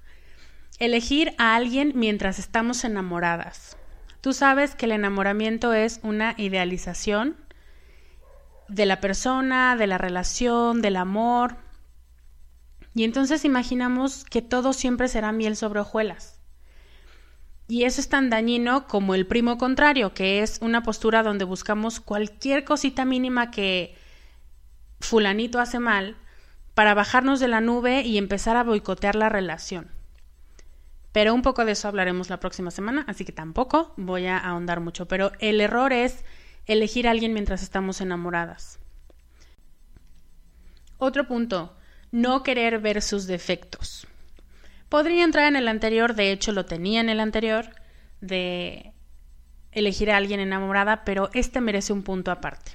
Elegir 0.79 1.33
a 1.37 1.55
alguien 1.55 1.93
mientras 1.95 2.39
estamos 2.39 2.83
enamoradas. 2.83 3.77
Tú 4.21 4.33
sabes 4.33 4.75
que 4.75 4.87
el 4.87 4.91
enamoramiento 4.91 5.73
es 5.73 5.99
una 6.03 6.33
idealización 6.37 7.37
de 8.67 8.85
la 8.85 8.99
persona, 8.99 9.75
de 9.75 9.87
la 9.87 9.97
relación, 9.97 10.81
del 10.81 10.95
amor. 10.95 11.57
Y 12.95 13.03
entonces 13.03 13.43
imaginamos 13.43 14.23
que 14.23 14.41
todo 14.41 14.71
siempre 14.71 15.09
será 15.09 15.33
miel 15.33 15.57
sobre 15.57 15.81
hojuelas. 15.81 16.39
Y 17.67 17.83
eso 17.83 17.99
es 17.99 18.07
tan 18.07 18.29
dañino 18.29 18.87
como 18.87 19.15
el 19.15 19.27
primo 19.27 19.57
contrario, 19.57 20.13
que 20.13 20.41
es 20.41 20.59
una 20.61 20.81
postura 20.81 21.21
donde 21.21 21.43
buscamos 21.43 21.99
cualquier 21.99 22.63
cosita 22.63 23.03
mínima 23.03 23.51
que 23.51 23.97
fulanito 25.01 25.59
hace 25.59 25.79
mal 25.79 26.15
para 26.73 26.93
bajarnos 26.93 27.39
de 27.39 27.49
la 27.49 27.59
nube 27.59 28.01
y 28.01 28.17
empezar 28.17 28.55
a 28.55 28.63
boicotear 28.63 29.15
la 29.15 29.29
relación. 29.29 29.91
Pero 31.11 31.33
un 31.33 31.41
poco 31.41 31.65
de 31.65 31.73
eso 31.73 31.87
hablaremos 31.87 32.29
la 32.29 32.39
próxima 32.39 32.71
semana, 32.71 33.03
así 33.07 33.25
que 33.25 33.31
tampoco 33.31 33.93
voy 33.97 34.27
a 34.27 34.37
ahondar 34.37 34.79
mucho. 34.79 35.07
Pero 35.07 35.31
el 35.39 35.59
error 35.59 35.91
es 35.91 36.23
elegir 36.65 37.07
a 37.07 37.11
alguien 37.11 37.33
mientras 37.33 37.61
estamos 37.61 37.99
enamoradas. 37.99 38.79
Otro 40.97 41.27
punto, 41.27 41.75
no 42.11 42.43
querer 42.43 42.79
ver 42.79 43.01
sus 43.01 43.27
defectos. 43.27 44.07
Podría 44.89 45.23
entrar 45.23 45.47
en 45.47 45.55
el 45.55 45.67
anterior, 45.67 46.15
de 46.15 46.31
hecho 46.31 46.51
lo 46.51 46.65
tenía 46.65 47.01
en 47.01 47.09
el 47.09 47.19
anterior, 47.19 47.67
de 48.21 48.93
elegir 49.71 50.09
a 50.11 50.17
alguien 50.17 50.39
enamorada, 50.39 51.03
pero 51.03 51.29
este 51.33 51.61
merece 51.61 51.93
un 51.93 52.03
punto 52.03 52.31
aparte. 52.31 52.71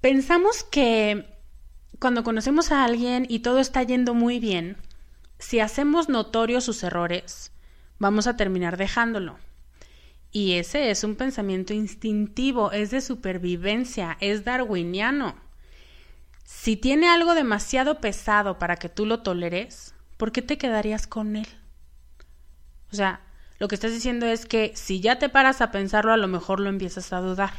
Pensamos 0.00 0.64
que 0.64 1.26
cuando 1.98 2.24
conocemos 2.24 2.72
a 2.72 2.84
alguien 2.84 3.26
y 3.28 3.40
todo 3.40 3.58
está 3.58 3.82
yendo 3.82 4.14
muy 4.14 4.38
bien, 4.40 4.76
si 5.38 5.60
hacemos 5.60 6.08
notorios 6.08 6.64
sus 6.64 6.82
errores, 6.82 7.52
vamos 7.98 8.26
a 8.26 8.36
terminar 8.36 8.76
dejándolo. 8.76 9.38
Y 10.32 10.54
ese 10.54 10.90
es 10.90 11.04
un 11.04 11.14
pensamiento 11.14 11.74
instintivo, 11.74 12.72
es 12.72 12.90
de 12.90 13.00
supervivencia, 13.00 14.16
es 14.20 14.44
darwiniano. 14.44 15.36
Si 16.54 16.76
tiene 16.76 17.08
algo 17.08 17.34
demasiado 17.34 18.00
pesado 18.00 18.60
para 18.60 18.76
que 18.76 18.88
tú 18.88 19.04
lo 19.04 19.20
toleres, 19.22 19.96
¿por 20.16 20.30
qué 20.30 20.42
te 20.42 20.58
quedarías 20.58 21.08
con 21.08 21.34
él? 21.34 21.48
O 22.92 22.94
sea, 22.94 23.20
lo 23.58 23.66
que 23.66 23.74
estás 23.74 23.90
diciendo 23.90 24.26
es 24.26 24.46
que 24.46 24.70
si 24.76 25.00
ya 25.00 25.18
te 25.18 25.28
paras 25.28 25.60
a 25.60 25.72
pensarlo, 25.72 26.12
a 26.12 26.16
lo 26.16 26.28
mejor 26.28 26.60
lo 26.60 26.68
empiezas 26.68 27.12
a 27.12 27.20
dudar. 27.20 27.52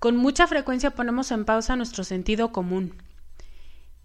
Con 0.00 0.16
mucha 0.16 0.48
frecuencia 0.48 0.96
ponemos 0.96 1.30
en 1.30 1.44
pausa 1.44 1.76
nuestro 1.76 2.02
sentido 2.02 2.50
común. 2.50 3.00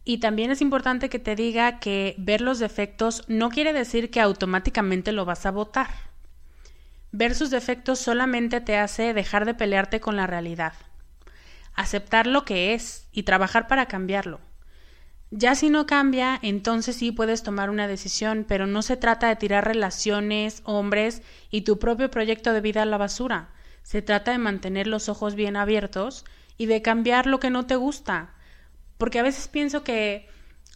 Y 0.04 0.20
también 0.20 0.52
es 0.52 0.62
importante 0.62 1.10
que 1.10 1.18
te 1.18 1.36
diga 1.36 1.80
que 1.80 2.14
ver 2.20 2.42
los 2.42 2.60
defectos 2.60 3.24
no 3.28 3.50
quiere 3.50 3.74
decir 3.74 4.12
que 4.12 4.22
automáticamente 4.22 5.12
lo 5.12 5.26
vas 5.26 5.48
a 5.48 5.52
votar. 5.52 5.90
Ver 7.12 7.34
sus 7.34 7.50
defectos 7.50 7.98
solamente 7.98 8.62
te 8.62 8.78
hace 8.78 9.16
dejar 9.16 9.46
de 9.46 9.56
pelearte 9.56 10.00
con 10.00 10.18
la 10.18 10.28
realidad, 10.28 10.74
aceptar 11.74 12.28
lo 12.28 12.46
que 12.46 12.74
es 12.74 13.08
y 13.12 13.24
trabajar 13.24 13.68
para 13.68 13.88
cambiarlo. 13.88 14.40
Ya 15.32 15.54
si 15.54 15.70
no 15.70 15.86
cambia, 15.86 16.40
entonces 16.42 16.96
sí 16.96 17.12
puedes 17.12 17.44
tomar 17.44 17.70
una 17.70 17.88
decisión, 17.88 18.46
pero 18.48 18.66
no 18.66 18.82
se 18.82 18.98
trata 18.98 19.28
de 19.28 19.36
tirar 19.36 19.66
relaciones, 19.66 20.62
hombres 20.66 21.22
y 21.52 21.62
tu 21.62 21.78
propio 21.78 22.10
proyecto 22.10 22.52
de 22.52 22.62
vida 22.62 22.82
a 22.82 22.86
la 22.86 22.98
basura. 22.98 23.50
Se 23.84 24.02
trata 24.02 24.32
de 24.32 24.40
mantener 24.40 24.88
los 24.88 25.08
ojos 25.08 25.36
bien 25.36 25.56
abiertos 25.56 26.26
y 26.58 26.66
de 26.66 26.82
cambiar 26.82 27.28
lo 27.28 27.40
que 27.40 27.52
no 27.52 27.68
te 27.68 27.76
gusta. 27.76 28.34
Porque 28.98 29.20
a 29.20 29.24
veces 29.24 29.48
pienso 29.48 29.84
que 29.84 30.28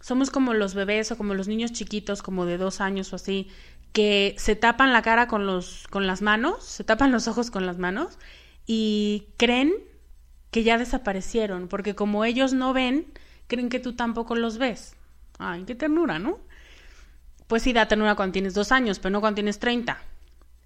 somos 0.01 0.29
como 0.29 0.53
los 0.53 0.75
bebés 0.75 1.11
o 1.11 1.17
como 1.17 1.33
los 1.33 1.47
niños 1.47 1.71
chiquitos, 1.71 2.21
como 2.21 2.45
de 2.45 2.57
dos 2.57 2.79
años 2.79 3.11
o 3.11 3.15
así, 3.15 3.49
que 3.91 4.35
se 4.37 4.55
tapan 4.55 4.93
la 4.93 5.01
cara 5.01 5.27
con, 5.27 5.47
los, 5.47 5.87
con 5.89 6.05
las 6.07 6.21
manos, 6.21 6.63
se 6.63 6.83
tapan 6.83 7.11
los 7.11 7.27
ojos 7.27 7.51
con 7.51 7.65
las 7.65 7.77
manos 7.77 8.19
y 8.67 9.27
creen 9.37 9.73
que 10.53 10.63
ya 10.63 10.77
desaparecieron, 10.77 11.67
porque 11.67 11.95
como 11.95 12.23
ellos 12.23 12.53
no 12.53 12.71
ven, 12.71 13.07
creen 13.47 13.67
que 13.67 13.79
tú 13.79 13.93
tampoco 13.93 14.35
los 14.35 14.57
ves. 14.57 14.95
Ay, 15.37 15.65
qué 15.65 15.75
ternura, 15.75 16.17
¿no? 16.19 16.39
Pues 17.47 17.63
sí, 17.63 17.73
da 17.73 17.89
ternura 17.89 18.15
cuando 18.15 18.31
tienes 18.31 18.53
dos 18.53 18.71
años, 18.71 18.99
pero 18.99 19.11
no 19.11 19.19
cuando 19.19 19.35
tienes 19.35 19.59
treinta. 19.59 20.01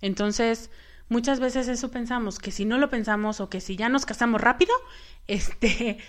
Entonces, 0.01 0.69
Muchas 1.09 1.39
veces 1.39 1.69
eso 1.69 1.89
pensamos, 1.89 2.37
que 2.37 2.51
si 2.51 2.65
no 2.65 2.77
lo 2.77 2.89
pensamos 2.89 3.39
o 3.39 3.49
que 3.49 3.61
si 3.61 3.77
ya 3.77 3.87
nos 3.87 4.05
casamos 4.05 4.41
rápido, 4.41 4.73
este, 5.27 5.99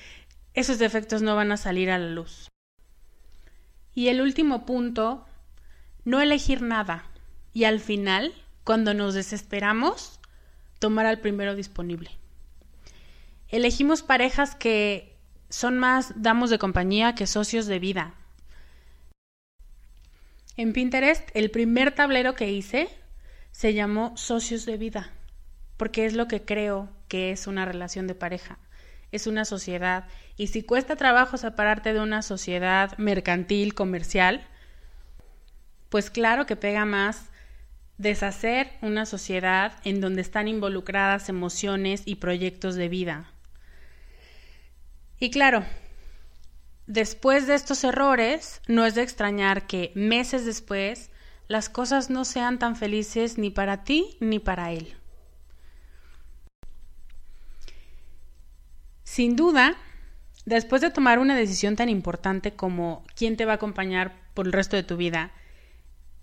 esos 0.55 0.79
defectos 0.79 1.23
no 1.23 1.37
van 1.37 1.53
a 1.53 1.57
salir 1.57 1.91
a 1.91 1.99
la 1.99 2.11
luz. 2.11 2.49
Y 3.95 4.09
el 4.09 4.21
último 4.21 4.67
punto, 4.67 5.25
no 6.05 6.21
elegir 6.21 6.63
nada. 6.63 7.05
Y 7.53 7.65
al 7.65 7.81
final, 7.81 8.33
cuando 8.65 8.95
nos 8.95 9.15
desesperamos, 9.15 10.21
tomar 10.79 11.07
al 11.07 11.21
primero 11.21 11.55
disponible. 11.55 12.11
Elegimos 13.51 14.03
parejas 14.03 14.55
que 14.55 15.17
son 15.49 15.79
más 15.79 16.13
damos 16.17 16.51
de 16.51 16.59
compañía 16.59 17.15
que 17.15 17.27
socios 17.27 17.67
de 17.67 17.79
vida. 17.79 18.15
En 20.57 20.75
Pinterest, 20.75 21.31
el 21.33 21.51
primer 21.51 21.93
tablero 21.95 22.35
que 22.35 22.51
hice 22.51 22.91
se 23.51 23.73
llamó 23.73 24.15
socios 24.19 24.67
de 24.67 24.77
vida, 24.77 25.13
porque 25.79 26.05
es 26.05 26.13
lo 26.13 26.29
que 26.29 26.45
creo 26.45 26.91
que 27.09 27.31
es 27.31 27.47
una 27.47 27.65
relación 27.65 28.07
de 28.07 28.15
pareja. 28.15 28.59
Es 29.13 29.27
una 29.27 29.47
sociedad. 29.47 30.05
Y 30.37 30.49
si 30.49 30.63
cuesta 30.63 30.97
trabajo 30.97 31.39
separarte 31.39 31.95
de 31.95 32.01
una 32.01 32.21
sociedad 32.21 32.99
mercantil, 32.99 33.73
comercial, 33.73 34.47
pues 35.89 36.11
claro 36.11 36.45
que 36.45 36.57
pega 36.57 36.85
más 36.85 37.31
deshacer 37.97 38.73
una 38.83 39.07
sociedad 39.07 39.73
en 39.85 40.03
donde 40.03 40.21
están 40.21 40.49
involucradas 40.49 41.31
emociones 41.31 42.03
y 42.05 42.17
proyectos 42.17 42.75
de 42.75 42.89
vida. 42.89 43.33
Y 45.21 45.31
claro, 45.31 45.65
después 46.87 47.47
de 47.47 47.55
estos 47.55 47.83
errores, 47.85 48.61
no 48.69 48.87
es 48.87 48.95
de 48.95 49.03
extrañar 49.03 49.67
que 49.67 49.93
meses 49.95 50.45
después 50.45 51.11
las 51.49 51.69
cosas 51.69 52.11
no 52.11 52.25
sean 52.25 52.59
tan 52.59 52.77
felices 52.77 53.39
ni 53.39 53.51
para 53.51 53.83
ti 53.83 54.17
ni 54.21 54.39
para 54.39 54.71
él. 54.71 54.95
Sin 59.03 59.35
duda, 59.35 59.77
después 60.45 60.83
de 60.83 60.91
tomar 60.91 61.19
una 61.19 61.35
decisión 61.35 61.75
tan 61.75 61.89
importante 61.89 62.55
como 62.55 63.05
quién 63.17 63.37
te 63.37 63.47
va 63.47 63.53
a 63.53 63.57
acompañar 63.57 64.15
por 64.35 64.47
el 64.47 64.53
resto 64.53 64.77
de 64.77 64.83
tu 64.85 64.97
vida 64.97 65.33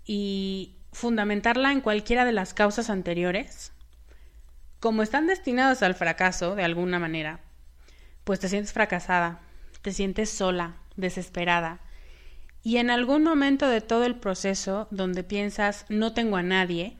y 0.04 0.76
fundamentarla 0.92 1.72
en 1.72 1.82
cualquiera 1.82 2.24
de 2.24 2.32
las 2.32 2.54
causas 2.54 2.88
anteriores, 2.88 3.72
como 4.80 5.02
están 5.02 5.26
destinadas 5.26 5.82
al 5.82 5.94
fracaso 5.94 6.54
de 6.54 6.64
alguna 6.64 6.98
manera, 6.98 7.40
pues 8.26 8.40
te 8.40 8.48
sientes 8.48 8.72
fracasada, 8.72 9.38
te 9.82 9.92
sientes 9.92 10.30
sola, 10.30 10.74
desesperada, 10.96 11.78
y 12.64 12.78
en 12.78 12.90
algún 12.90 13.22
momento 13.22 13.68
de 13.68 13.80
todo 13.80 14.04
el 14.04 14.16
proceso 14.16 14.88
donde 14.90 15.22
piensas 15.22 15.86
no 15.88 16.12
tengo 16.12 16.36
a 16.36 16.42
nadie, 16.42 16.96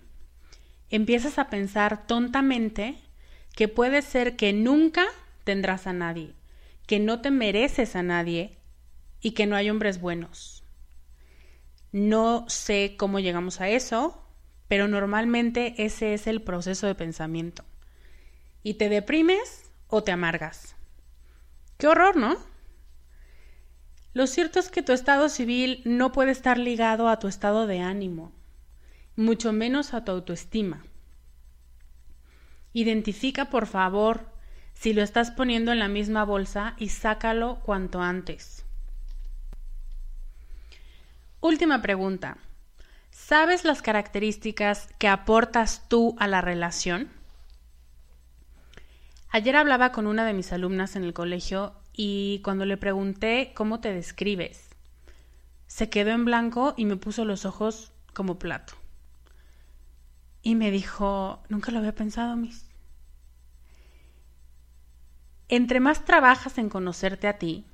empiezas 0.89 1.41
a 1.41 1.51
pensar 1.51 2.07
tontamente 2.07 2.97
que 3.57 3.67
puede 3.67 4.03
ser 4.03 4.37
que 4.37 4.53
nunca 4.53 5.05
tendrás 5.43 5.89
a 5.89 5.93
nadie, 5.93 6.33
que 6.87 7.01
no 7.01 7.21
te 7.21 7.33
mereces 7.33 7.97
a 7.97 8.05
nadie 8.05 8.59
y 9.21 9.33
que 9.33 9.47
no 9.47 9.57
hay 9.57 9.69
hombres 9.69 10.01
buenos. 10.01 10.63
No 11.91 12.45
sé 12.49 12.95
cómo 12.97 13.19
llegamos 13.19 13.61
a 13.61 13.69
eso, 13.69 14.25
pero 14.69 14.87
normalmente 14.87 15.75
ese 15.79 16.15
es 16.15 16.29
el 16.29 16.41
proceso 16.41 16.87
de 16.87 16.95
pensamiento. 16.95 17.65
Y 18.63 18.75
te 18.75 18.89
deprimes 18.89 19.65
o 19.89 20.05
te 20.05 20.13
amargas. 20.13 20.76
Qué 21.79 21.87
horror, 21.87 22.17
¿no? 22.17 22.37
Lo 24.15 24.27
cierto 24.27 24.59
es 24.59 24.71
que 24.71 24.83
tu 24.83 24.93
estado 24.93 25.29
civil 25.29 25.83
no 25.85 26.11
puede 26.11 26.31
estar 26.31 26.57
ligado 26.57 27.09
a 27.09 27.19
tu 27.19 27.29
estado 27.29 27.67
de 27.67 27.81
ánimo, 27.81 28.33
mucho 29.15 29.53
menos 29.53 29.93
a 29.93 30.05
tu 30.05 30.13
autoestima. 30.13 30.85
Identifica, 32.73 33.51
por 33.51 33.67
favor, 33.67 34.27
si 34.73 34.95
lo 34.95 35.03
estás 35.03 35.31
poniendo 35.31 35.73
en 35.73 35.79
la 35.79 35.89
misma 35.89 36.25
bolsa 36.25 36.75
y 36.79 36.89
sácalo 36.89 37.61
cuanto 37.63 38.01
antes. 38.01 38.65
Última 41.41 41.83
pregunta. 41.83 42.39
¿Sabes 43.11 43.65
las 43.65 43.83
características 43.83 44.89
que 44.99 45.09
aportas 45.09 45.89
tú 45.89 46.17
a 46.19 46.27
la 46.27 46.41
relación? 46.41 47.16
Ayer 49.37 49.55
hablaba 49.55 49.93
con 49.93 50.07
una 50.07 50.25
de 50.25 50.33
mis 50.33 50.51
alumnas 50.55 50.97
en 50.97 51.05
el 51.05 51.13
colegio 51.13 51.75
y 51.93 52.41
cuando 52.43 52.65
le 52.65 52.79
pregunté 52.79 53.53
cómo 53.55 53.81
te 53.81 53.93
describes, 53.93 54.71
se 55.67 55.91
quedó 55.91 56.13
en 56.13 56.25
blanco 56.25 56.73
y 56.79 56.87
me 56.87 56.97
puso 56.97 57.27
los 57.27 57.45
ojos 57.45 57.93
como 58.15 58.39
plato. 58.39 58.73
Y 60.41 60.55
me 60.55 60.71
dijo, 60.71 61.43
nunca 61.51 61.71
lo 61.71 61.81
había 61.81 61.95
pensado, 61.95 62.35
Miss. 62.35 62.65
Entre 65.49 65.81
más 65.81 66.07
trabajas 66.07 66.57
en 66.57 66.71
conocerte 66.71 67.29
a 67.29 67.37
ti, 67.37 67.67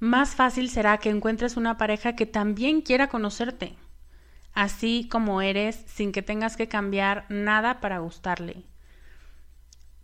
más 0.00 0.34
fácil 0.34 0.70
será 0.70 0.96
que 0.96 1.10
encuentres 1.10 1.58
una 1.58 1.76
pareja 1.76 2.16
que 2.16 2.24
también 2.24 2.80
quiera 2.80 3.10
conocerte, 3.10 3.76
así 4.54 5.10
como 5.12 5.42
eres, 5.42 5.84
sin 5.88 6.10
que 6.10 6.22
tengas 6.22 6.56
que 6.56 6.68
cambiar 6.68 7.26
nada 7.28 7.82
para 7.82 7.98
gustarle. 7.98 8.64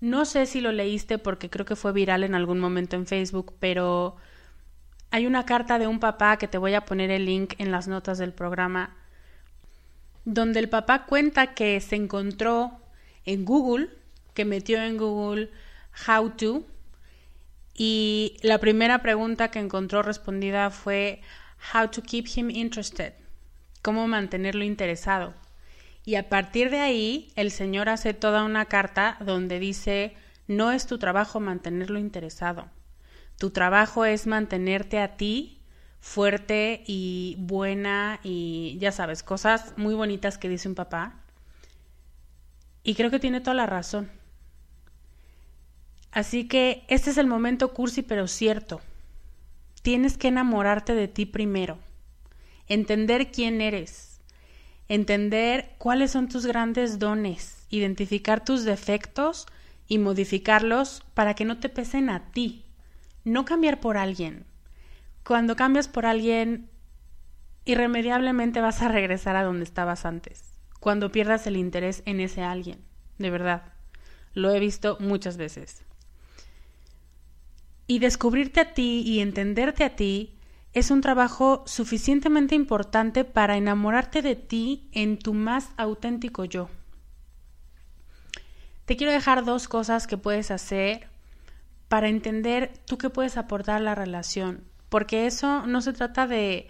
No 0.00 0.24
sé 0.24 0.46
si 0.46 0.60
lo 0.60 0.72
leíste 0.72 1.18
porque 1.18 1.50
creo 1.50 1.66
que 1.66 1.76
fue 1.76 1.92
viral 1.92 2.24
en 2.24 2.34
algún 2.34 2.58
momento 2.58 2.96
en 2.96 3.06
Facebook, 3.06 3.54
pero 3.60 4.16
hay 5.10 5.26
una 5.26 5.44
carta 5.44 5.78
de 5.78 5.86
un 5.86 6.00
papá 6.00 6.38
que 6.38 6.48
te 6.48 6.58
voy 6.58 6.74
a 6.74 6.86
poner 6.86 7.10
el 7.10 7.26
link 7.26 7.54
en 7.58 7.70
las 7.70 7.86
notas 7.86 8.16
del 8.18 8.32
programa, 8.32 8.96
donde 10.24 10.60
el 10.60 10.68
papá 10.68 11.04
cuenta 11.04 11.54
que 11.54 11.80
se 11.80 11.96
encontró 11.96 12.80
en 13.26 13.44
Google, 13.44 13.90
que 14.34 14.44
metió 14.44 14.82
en 14.82 14.96
Google 14.96 15.50
How 16.06 16.30
to, 16.30 16.62
y 17.74 18.36
la 18.42 18.58
primera 18.58 19.02
pregunta 19.02 19.50
que 19.50 19.58
encontró 19.58 20.02
respondida 20.02 20.70
fue 20.70 21.20
How 21.74 21.88
to 21.88 22.02
keep 22.02 22.26
him 22.34 22.50
interested, 22.50 23.14
cómo 23.82 24.06
mantenerlo 24.06 24.64
interesado. 24.64 25.34
Y 26.04 26.14
a 26.14 26.28
partir 26.28 26.70
de 26.70 26.80
ahí, 26.80 27.32
el 27.36 27.50
Señor 27.50 27.88
hace 27.88 28.14
toda 28.14 28.44
una 28.44 28.66
carta 28.66 29.16
donde 29.20 29.58
dice, 29.58 30.14
no 30.46 30.72
es 30.72 30.86
tu 30.86 30.98
trabajo 30.98 31.40
mantenerlo 31.40 31.98
interesado. 31.98 32.68
Tu 33.38 33.50
trabajo 33.50 34.04
es 34.04 34.26
mantenerte 34.26 34.98
a 34.98 35.16
ti 35.16 35.60
fuerte 36.00 36.82
y 36.86 37.36
buena 37.38 38.20
y 38.22 38.76
ya 38.80 38.90
sabes, 38.90 39.22
cosas 39.22 39.74
muy 39.76 39.94
bonitas 39.94 40.38
que 40.38 40.48
dice 40.48 40.68
un 40.68 40.74
papá. 40.74 41.20
Y 42.82 42.94
creo 42.94 43.10
que 43.10 43.20
tiene 43.20 43.40
toda 43.40 43.54
la 43.54 43.66
razón. 43.66 44.10
Así 46.10 46.48
que 46.48 46.84
este 46.88 47.10
es 47.10 47.18
el 47.18 47.26
momento 47.26 47.72
cursi 47.72 48.02
pero 48.02 48.26
cierto. 48.26 48.80
Tienes 49.82 50.18
que 50.18 50.28
enamorarte 50.28 50.94
de 50.94 51.08
ti 51.08 51.24
primero, 51.24 51.78
entender 52.66 53.30
quién 53.30 53.60
eres, 53.60 54.09
entender 54.90 55.76
cuáles 55.78 56.10
son 56.10 56.28
tus 56.28 56.44
grandes 56.46 56.98
dones, 56.98 57.64
identificar 57.70 58.44
tus 58.44 58.64
defectos 58.64 59.46
y 59.86 59.98
modificarlos 59.98 61.04
para 61.14 61.34
que 61.34 61.44
no 61.44 61.58
te 61.58 61.68
pesen 61.68 62.10
a 62.10 62.32
ti, 62.32 62.64
no 63.22 63.44
cambiar 63.44 63.78
por 63.78 63.96
alguien. 63.96 64.46
Cuando 65.24 65.54
cambias 65.54 65.86
por 65.86 66.06
alguien, 66.06 66.68
irremediablemente 67.64 68.60
vas 68.60 68.82
a 68.82 68.88
regresar 68.88 69.36
a 69.36 69.44
donde 69.44 69.62
estabas 69.62 70.04
antes, 70.04 70.58
cuando 70.80 71.12
pierdas 71.12 71.46
el 71.46 71.56
interés 71.56 72.02
en 72.04 72.18
ese 72.18 72.42
alguien, 72.42 72.80
de 73.18 73.30
verdad. 73.30 73.62
Lo 74.34 74.50
he 74.52 74.58
visto 74.58 74.96
muchas 74.98 75.36
veces. 75.36 75.84
Y 77.86 78.00
descubrirte 78.00 78.58
a 78.58 78.74
ti 78.74 79.02
y 79.06 79.20
entenderte 79.20 79.84
a 79.84 79.94
ti 79.94 80.39
es 80.72 80.90
un 80.90 81.00
trabajo 81.00 81.64
suficientemente 81.66 82.54
importante 82.54 83.24
para 83.24 83.56
enamorarte 83.56 84.22
de 84.22 84.36
ti 84.36 84.88
en 84.92 85.18
tu 85.18 85.34
más 85.34 85.70
auténtico 85.76 86.44
yo. 86.44 86.68
Te 88.84 88.96
quiero 88.96 89.12
dejar 89.12 89.44
dos 89.44 89.68
cosas 89.68 90.06
que 90.06 90.16
puedes 90.16 90.50
hacer 90.50 91.08
para 91.88 92.08
entender 92.08 92.72
tú 92.86 92.98
qué 92.98 93.10
puedes 93.10 93.36
aportar 93.36 93.76
a 93.76 93.80
la 93.80 93.94
relación, 93.94 94.64
porque 94.88 95.26
eso 95.26 95.66
no 95.66 95.80
se 95.80 95.92
trata 95.92 96.26
de 96.26 96.68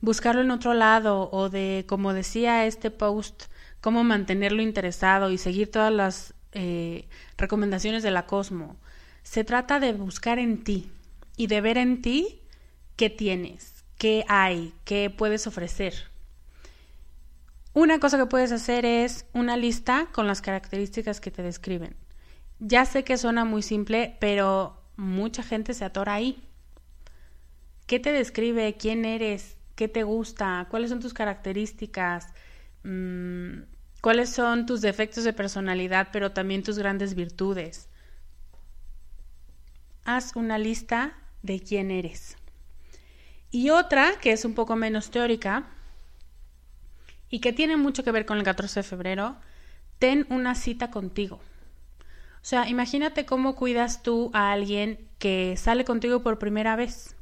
buscarlo 0.00 0.42
en 0.42 0.50
otro 0.50 0.74
lado 0.74 1.28
o 1.32 1.48
de, 1.48 1.84
como 1.88 2.12
decía 2.12 2.66
este 2.66 2.90
post, 2.90 3.44
cómo 3.80 4.04
mantenerlo 4.04 4.62
interesado 4.62 5.30
y 5.30 5.38
seguir 5.38 5.70
todas 5.70 5.92
las 5.92 6.34
eh, 6.52 7.08
recomendaciones 7.36 8.02
de 8.02 8.12
la 8.12 8.26
Cosmo. 8.26 8.76
Se 9.24 9.42
trata 9.42 9.80
de 9.80 9.92
buscar 9.92 10.38
en 10.38 10.62
ti 10.62 10.90
y 11.36 11.48
de 11.48 11.60
ver 11.60 11.78
en 11.78 12.00
ti 12.00 12.43
qué 12.96 13.10
tienes, 13.10 13.84
qué 13.98 14.24
hay, 14.28 14.74
qué 14.84 15.10
puedes 15.10 15.46
ofrecer. 15.46 15.94
Una 17.72 17.98
cosa 17.98 18.18
que 18.18 18.26
puedes 18.26 18.52
hacer 18.52 18.86
es 18.86 19.26
una 19.32 19.56
lista 19.56 20.08
con 20.12 20.26
las 20.26 20.40
características 20.40 21.20
que 21.20 21.32
te 21.32 21.42
describen. 21.42 21.96
Ya 22.60 22.84
sé 22.84 23.02
que 23.02 23.18
suena 23.18 23.44
muy 23.44 23.62
simple, 23.62 24.16
pero 24.20 24.80
mucha 24.96 25.42
gente 25.42 25.74
se 25.74 25.84
atora 25.84 26.14
ahí. 26.14 26.48
¿Qué 27.86 27.98
te 27.98 28.12
describe? 28.12 28.76
¿Quién 28.78 29.04
eres? 29.04 29.56
¿Qué 29.74 29.88
te 29.88 30.04
gusta? 30.04 30.66
¿Cuáles 30.70 30.90
son 30.90 31.00
tus 31.00 31.12
características? 31.12 32.28
Mm, 32.84 33.62
¿Cuáles 34.00 34.30
son 34.30 34.66
tus 34.66 34.80
defectos 34.80 35.24
de 35.24 35.32
personalidad, 35.32 36.08
pero 36.12 36.30
también 36.30 36.62
tus 36.62 36.78
grandes 36.78 37.14
virtudes? 37.14 37.88
Haz 40.04 40.36
una 40.36 40.58
lista 40.58 41.18
de 41.42 41.60
quién 41.60 41.90
eres. 41.90 42.36
Y 43.54 43.70
otra, 43.70 44.14
que 44.20 44.32
es 44.32 44.44
un 44.44 44.52
poco 44.52 44.74
menos 44.74 45.12
teórica 45.12 45.62
y 47.30 47.38
que 47.38 47.52
tiene 47.52 47.76
mucho 47.76 48.02
que 48.02 48.10
ver 48.10 48.26
con 48.26 48.38
el 48.38 48.42
14 48.42 48.80
de 48.80 48.82
febrero, 48.82 49.36
ten 50.00 50.26
una 50.28 50.56
cita 50.56 50.90
contigo. 50.90 51.36
O 51.36 51.40
sea, 52.42 52.68
imagínate 52.68 53.26
cómo 53.26 53.54
cuidas 53.54 54.02
tú 54.02 54.32
a 54.34 54.50
alguien 54.50 55.06
que 55.20 55.54
sale 55.56 55.84
contigo 55.84 56.20
por 56.20 56.40
primera 56.40 56.74
vez. 56.74 57.14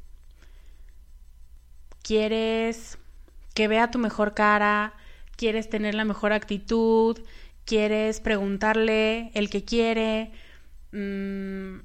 Quieres 2.00 2.96
que 3.52 3.68
vea 3.68 3.90
tu 3.90 3.98
mejor 3.98 4.32
cara, 4.32 4.94
quieres 5.36 5.68
tener 5.68 5.94
la 5.94 6.06
mejor 6.06 6.32
actitud, 6.32 7.20
quieres 7.66 8.20
preguntarle 8.20 9.32
el 9.34 9.50
que 9.50 9.66
quiere, 9.66 10.32
mm, 10.92 11.80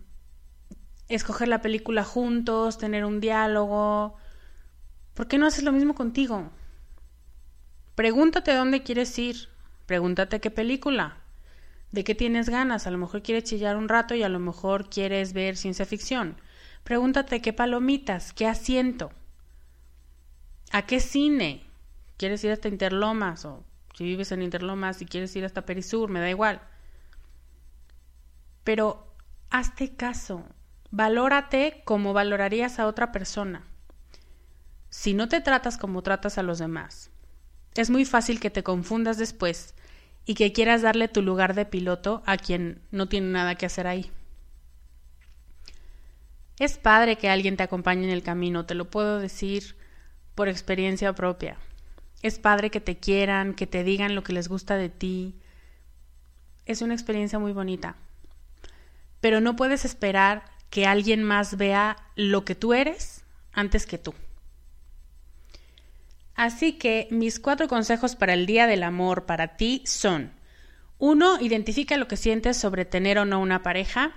escoger 1.10 1.50
la 1.50 1.62
película 1.62 2.06
juntos, 2.06 2.78
tener 2.78 3.04
un 3.04 3.20
diálogo, 3.20 4.16
¿Por 5.18 5.28
qué 5.28 5.40
no 5.40 5.48
haces 5.48 5.64
lo 5.64 5.72
mismo 5.72 5.96
contigo? 5.96 6.52
Pregúntate 7.96 8.54
dónde 8.54 8.84
quieres 8.84 9.18
ir. 9.18 9.50
Pregúntate 9.88 10.40
qué 10.40 10.52
película. 10.52 11.18
¿De 11.92 12.04
qué 12.04 12.14
tienes 12.14 12.50
ganas? 12.50 12.86
A 12.86 12.92
lo 12.92 13.00
mejor 13.00 13.24
quieres 13.24 13.46
chillar 13.46 13.78
un 13.78 13.90
rato 13.90 14.14
y 14.14 14.22
a 14.22 14.30
lo 14.30 14.38
mejor 14.38 14.92
quieres 14.92 15.34
ver 15.34 15.58
ciencia 15.58 15.88
ficción. 15.88 16.38
Pregúntate 16.84 17.42
qué 17.42 17.52
palomitas, 17.52 18.32
qué 18.32 18.46
asiento. 18.46 19.10
¿A 20.72 20.84
qué 20.84 21.00
cine? 21.00 21.64
¿Quieres 22.18 22.44
ir 22.44 22.52
hasta 22.52 22.68
Interlomas? 22.68 23.44
O 23.46 23.64
si 23.96 24.04
vives 24.04 24.32
en 24.32 24.44
Interlomas 24.44 25.02
y 25.02 25.08
quieres 25.08 25.36
ir 25.36 25.46
hasta 25.46 25.66
Perisur, 25.66 26.12
me 26.12 26.20
da 26.20 26.30
igual. 26.30 26.62
Pero 28.64 29.16
hazte 29.50 29.96
caso. 29.96 30.46
Valórate 30.92 31.82
como 31.86 32.14
valorarías 32.14 32.78
a 32.78 32.86
otra 32.86 33.12
persona 33.12 33.64
si 34.90 35.14
no 35.14 35.28
te 35.28 35.42
tratas 35.42 35.78
como 35.78 36.02
tratas 36.02 36.38
a 36.38 36.44
los 36.44 36.60
demás, 36.60 37.10
es 37.76 37.90
muy 37.90 38.06
fácil 38.06 38.40
que 38.40 38.50
te 38.50 38.64
confundas 38.64 39.18
después 39.18 39.76
y 40.26 40.34
que 40.34 40.52
quieras 40.52 40.82
darle 40.82 41.08
tu 41.08 41.22
lugar 41.22 41.54
de 41.54 41.66
piloto 41.66 42.24
a 42.26 42.38
quien 42.38 42.82
no 42.92 43.08
tiene 43.08 43.28
nada 43.28 43.56
que 43.56 43.66
hacer 43.66 43.88
ahí. 43.88 44.12
Es 46.60 46.78
padre 46.78 47.18
que 47.18 47.30
alguien 47.30 47.56
te 47.56 47.64
acompañe 47.64 48.04
en 48.04 48.10
el 48.10 48.24
camino, 48.24 48.66
te 48.66 48.74
lo 48.74 48.90
puedo 48.90 49.20
decir 49.20 49.78
por 50.34 50.50
experiencia 50.50 51.14
propia. 51.14 51.58
Es 52.24 52.40
padre 52.40 52.72
que 52.72 52.82
te 52.82 52.98
quieran, 52.98 53.54
que 53.54 53.68
te 53.68 53.84
digan 53.84 54.16
lo 54.16 54.24
que 54.24 54.34
les 54.34 54.48
gusta 54.48 54.76
de 54.76 54.90
ti. 54.90 55.36
Es 56.66 56.82
una 56.82 56.96
experiencia 56.96 57.38
muy 57.38 57.54
bonita. 57.54 57.96
Pero 59.22 59.40
no 59.40 59.56
puedes 59.56 59.86
esperar 59.86 60.46
que 60.72 60.88
alguien 60.88 61.24
más 61.24 61.58
vea 61.58 61.96
lo 62.16 62.44
que 62.44 62.56
tú 62.56 62.74
eres 62.74 63.24
antes 63.54 63.86
que 63.86 64.00
tú. 64.00 64.16
Así 66.38 66.74
que 66.74 67.08
mis 67.10 67.40
cuatro 67.40 67.68
consejos 67.68 68.16
para 68.16 68.36
el 68.36 68.46
Día 68.46 68.68
del 68.68 68.84
Amor 68.84 69.26
para 69.26 69.58
ti 69.58 69.82
son 69.86 70.32
1. 71.00 71.42
Identifica 71.42 71.98
lo 71.98 72.08
que 72.08 72.16
sientes 72.16 72.58
sobre 72.58 72.86
tener 72.86 73.18
o 73.18 73.26
no 73.26 73.40
una 73.42 73.64
pareja. 73.64 74.14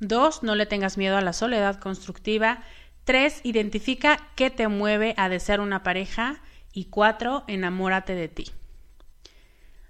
2. 0.00 0.42
No 0.42 0.54
le 0.54 0.66
tengas 0.66 0.98
miedo 0.98 1.16
a 1.16 1.22
la 1.22 1.32
soledad 1.32 1.80
constructiva. 1.80 2.62
3. 3.04 3.40
Identifica 3.44 4.28
qué 4.36 4.50
te 4.50 4.68
mueve 4.68 5.14
a 5.16 5.30
desear 5.30 5.60
una 5.60 5.82
pareja. 5.82 6.42
Y 6.74 6.84
4. 6.86 7.44
Enamórate 7.48 8.14
de 8.14 8.28
ti. 8.28 8.50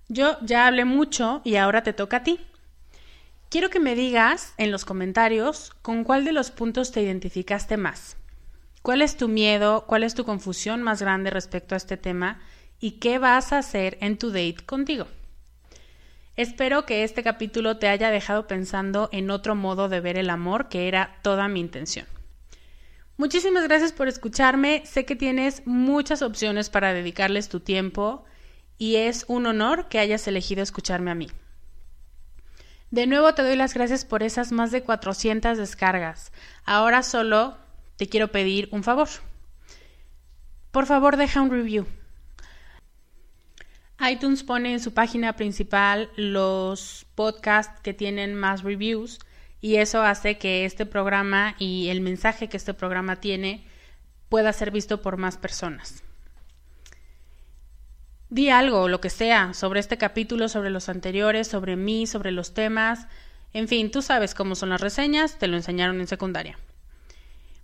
Yo 0.08 0.38
ya 0.40 0.68
hablé 0.68 0.84
mucho 0.84 1.40
y 1.42 1.56
ahora 1.56 1.82
te 1.82 1.92
toca 1.92 2.18
a 2.18 2.22
ti. 2.22 2.38
Quiero 3.48 3.70
que 3.70 3.80
me 3.80 3.96
digas 3.96 4.54
en 4.56 4.70
los 4.70 4.84
comentarios 4.84 5.72
con 5.82 6.04
cuál 6.04 6.24
de 6.24 6.32
los 6.32 6.52
puntos 6.52 6.92
te 6.92 7.02
identificaste 7.02 7.76
más. 7.76 8.16
¿Cuál 8.82 9.00
es 9.00 9.16
tu 9.16 9.28
miedo? 9.28 9.84
¿Cuál 9.86 10.02
es 10.02 10.14
tu 10.14 10.24
confusión 10.24 10.82
más 10.82 11.00
grande 11.00 11.30
respecto 11.30 11.74
a 11.74 11.78
este 11.78 11.96
tema? 11.96 12.40
¿Y 12.80 12.98
qué 12.98 13.18
vas 13.18 13.52
a 13.52 13.58
hacer 13.58 13.96
en 14.00 14.18
tu 14.18 14.30
date 14.30 14.64
contigo? 14.66 15.06
Espero 16.34 16.84
que 16.84 17.04
este 17.04 17.22
capítulo 17.22 17.76
te 17.78 17.86
haya 17.86 18.10
dejado 18.10 18.48
pensando 18.48 19.08
en 19.12 19.30
otro 19.30 19.54
modo 19.54 19.88
de 19.88 20.00
ver 20.00 20.16
el 20.16 20.30
amor, 20.30 20.68
que 20.68 20.88
era 20.88 21.16
toda 21.22 21.46
mi 21.46 21.60
intención. 21.60 22.06
Muchísimas 23.16 23.64
gracias 23.64 23.92
por 23.92 24.08
escucharme. 24.08 24.82
Sé 24.84 25.04
que 25.04 25.14
tienes 25.14 25.62
muchas 25.64 26.20
opciones 26.20 26.68
para 26.68 26.92
dedicarles 26.92 27.48
tu 27.48 27.60
tiempo 27.60 28.24
y 28.78 28.96
es 28.96 29.26
un 29.28 29.46
honor 29.46 29.86
que 29.88 30.00
hayas 30.00 30.26
elegido 30.26 30.60
escucharme 30.60 31.12
a 31.12 31.14
mí. 31.14 31.28
De 32.90 33.06
nuevo 33.06 33.32
te 33.32 33.42
doy 33.42 33.54
las 33.54 33.74
gracias 33.74 34.04
por 34.04 34.24
esas 34.24 34.50
más 34.50 34.72
de 34.72 34.82
400 34.82 35.56
descargas. 35.56 36.32
Ahora 36.64 37.04
solo 37.04 37.61
te 38.02 38.08
quiero 38.08 38.32
pedir 38.32 38.68
un 38.72 38.82
favor. 38.82 39.08
Por 40.72 40.86
favor, 40.86 41.16
deja 41.16 41.40
un 41.40 41.52
review. 41.52 41.86
iTunes 44.10 44.42
pone 44.42 44.72
en 44.72 44.80
su 44.80 44.92
página 44.92 45.34
principal 45.34 46.10
los 46.16 47.06
podcasts 47.14 47.80
que 47.80 47.94
tienen 47.94 48.34
más 48.34 48.64
reviews 48.64 49.20
y 49.60 49.76
eso 49.76 50.02
hace 50.02 50.36
que 50.36 50.64
este 50.64 50.84
programa 50.84 51.54
y 51.60 51.90
el 51.90 52.00
mensaje 52.00 52.48
que 52.48 52.56
este 52.56 52.74
programa 52.74 53.20
tiene 53.20 53.64
pueda 54.28 54.52
ser 54.52 54.72
visto 54.72 55.00
por 55.00 55.16
más 55.16 55.36
personas. 55.36 56.02
Di 58.30 58.48
algo, 58.48 58.88
lo 58.88 59.00
que 59.00 59.10
sea, 59.10 59.54
sobre 59.54 59.78
este 59.78 59.96
capítulo, 59.96 60.48
sobre 60.48 60.70
los 60.70 60.88
anteriores, 60.88 61.46
sobre 61.46 61.76
mí, 61.76 62.08
sobre 62.08 62.32
los 62.32 62.52
temas. 62.52 63.06
En 63.52 63.68
fin, 63.68 63.92
tú 63.92 64.02
sabes 64.02 64.34
cómo 64.34 64.56
son 64.56 64.70
las 64.70 64.80
reseñas, 64.80 65.38
te 65.38 65.46
lo 65.46 65.56
enseñaron 65.56 66.00
en 66.00 66.08
secundaria. 66.08 66.58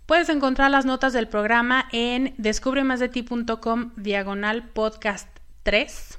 Puedes 0.09 0.31
encontrar 0.31 0.71
las 0.71 0.87
notas 0.87 1.13
del 1.13 1.29
programa 1.29 1.87
en 1.93 2.33
descubremasdeti.com 2.39 3.93
diagonal 3.97 4.67
podcast 4.71 5.29
3 5.65 6.19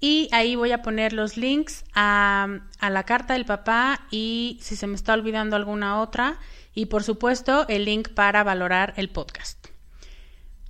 y 0.00 0.30
ahí 0.32 0.56
voy 0.56 0.72
a 0.72 0.80
poner 0.80 1.12
los 1.12 1.36
links 1.36 1.84
a, 1.94 2.48
a, 2.80 2.88
la 2.88 3.02
carta 3.02 3.34
del 3.34 3.44
papá 3.44 4.06
y 4.10 4.58
si 4.62 4.76
se 4.76 4.86
me 4.86 4.94
está 4.94 5.12
olvidando 5.12 5.56
alguna 5.56 6.00
otra 6.00 6.38
y 6.72 6.86
por 6.86 7.02
supuesto 7.02 7.66
el 7.68 7.84
link 7.84 8.08
para 8.14 8.42
valorar 8.44 8.94
el 8.96 9.10
podcast. 9.10 9.66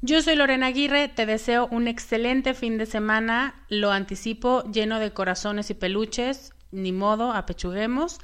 Yo 0.02 0.20
soy 0.20 0.34
Lorena 0.34 0.66
Aguirre, 0.66 1.06
te 1.06 1.26
deseo 1.26 1.68
un 1.70 1.86
excelente 1.86 2.54
fin 2.54 2.76
de 2.76 2.86
semana, 2.86 3.54
lo 3.68 3.92
anticipo 3.92 4.64
lleno 4.64 4.98
de 4.98 5.12
corazones 5.12 5.70
y 5.70 5.74
peluches, 5.74 6.52
ni 6.72 6.90
modo, 6.90 7.30
apechuguemos. 7.30 8.18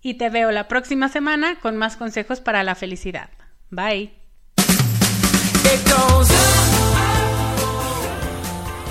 Y 0.00 0.14
te 0.14 0.30
veo 0.30 0.50
la 0.50 0.68
próxima 0.68 1.08
semana 1.08 1.56
con 1.60 1.76
más 1.76 1.96
consejos 1.96 2.40
para 2.40 2.62
la 2.62 2.74
felicidad. 2.74 3.30
Bye. 3.70 4.12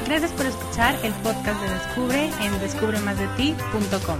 Gracias 0.06 0.32
por 0.32 0.46
escuchar 0.46 0.96
el 1.04 1.14
podcast 1.16 1.62
de 1.62 1.70
Descubre 1.70 2.30
en 2.42 2.60
descubremasdeti.com. 2.60 4.20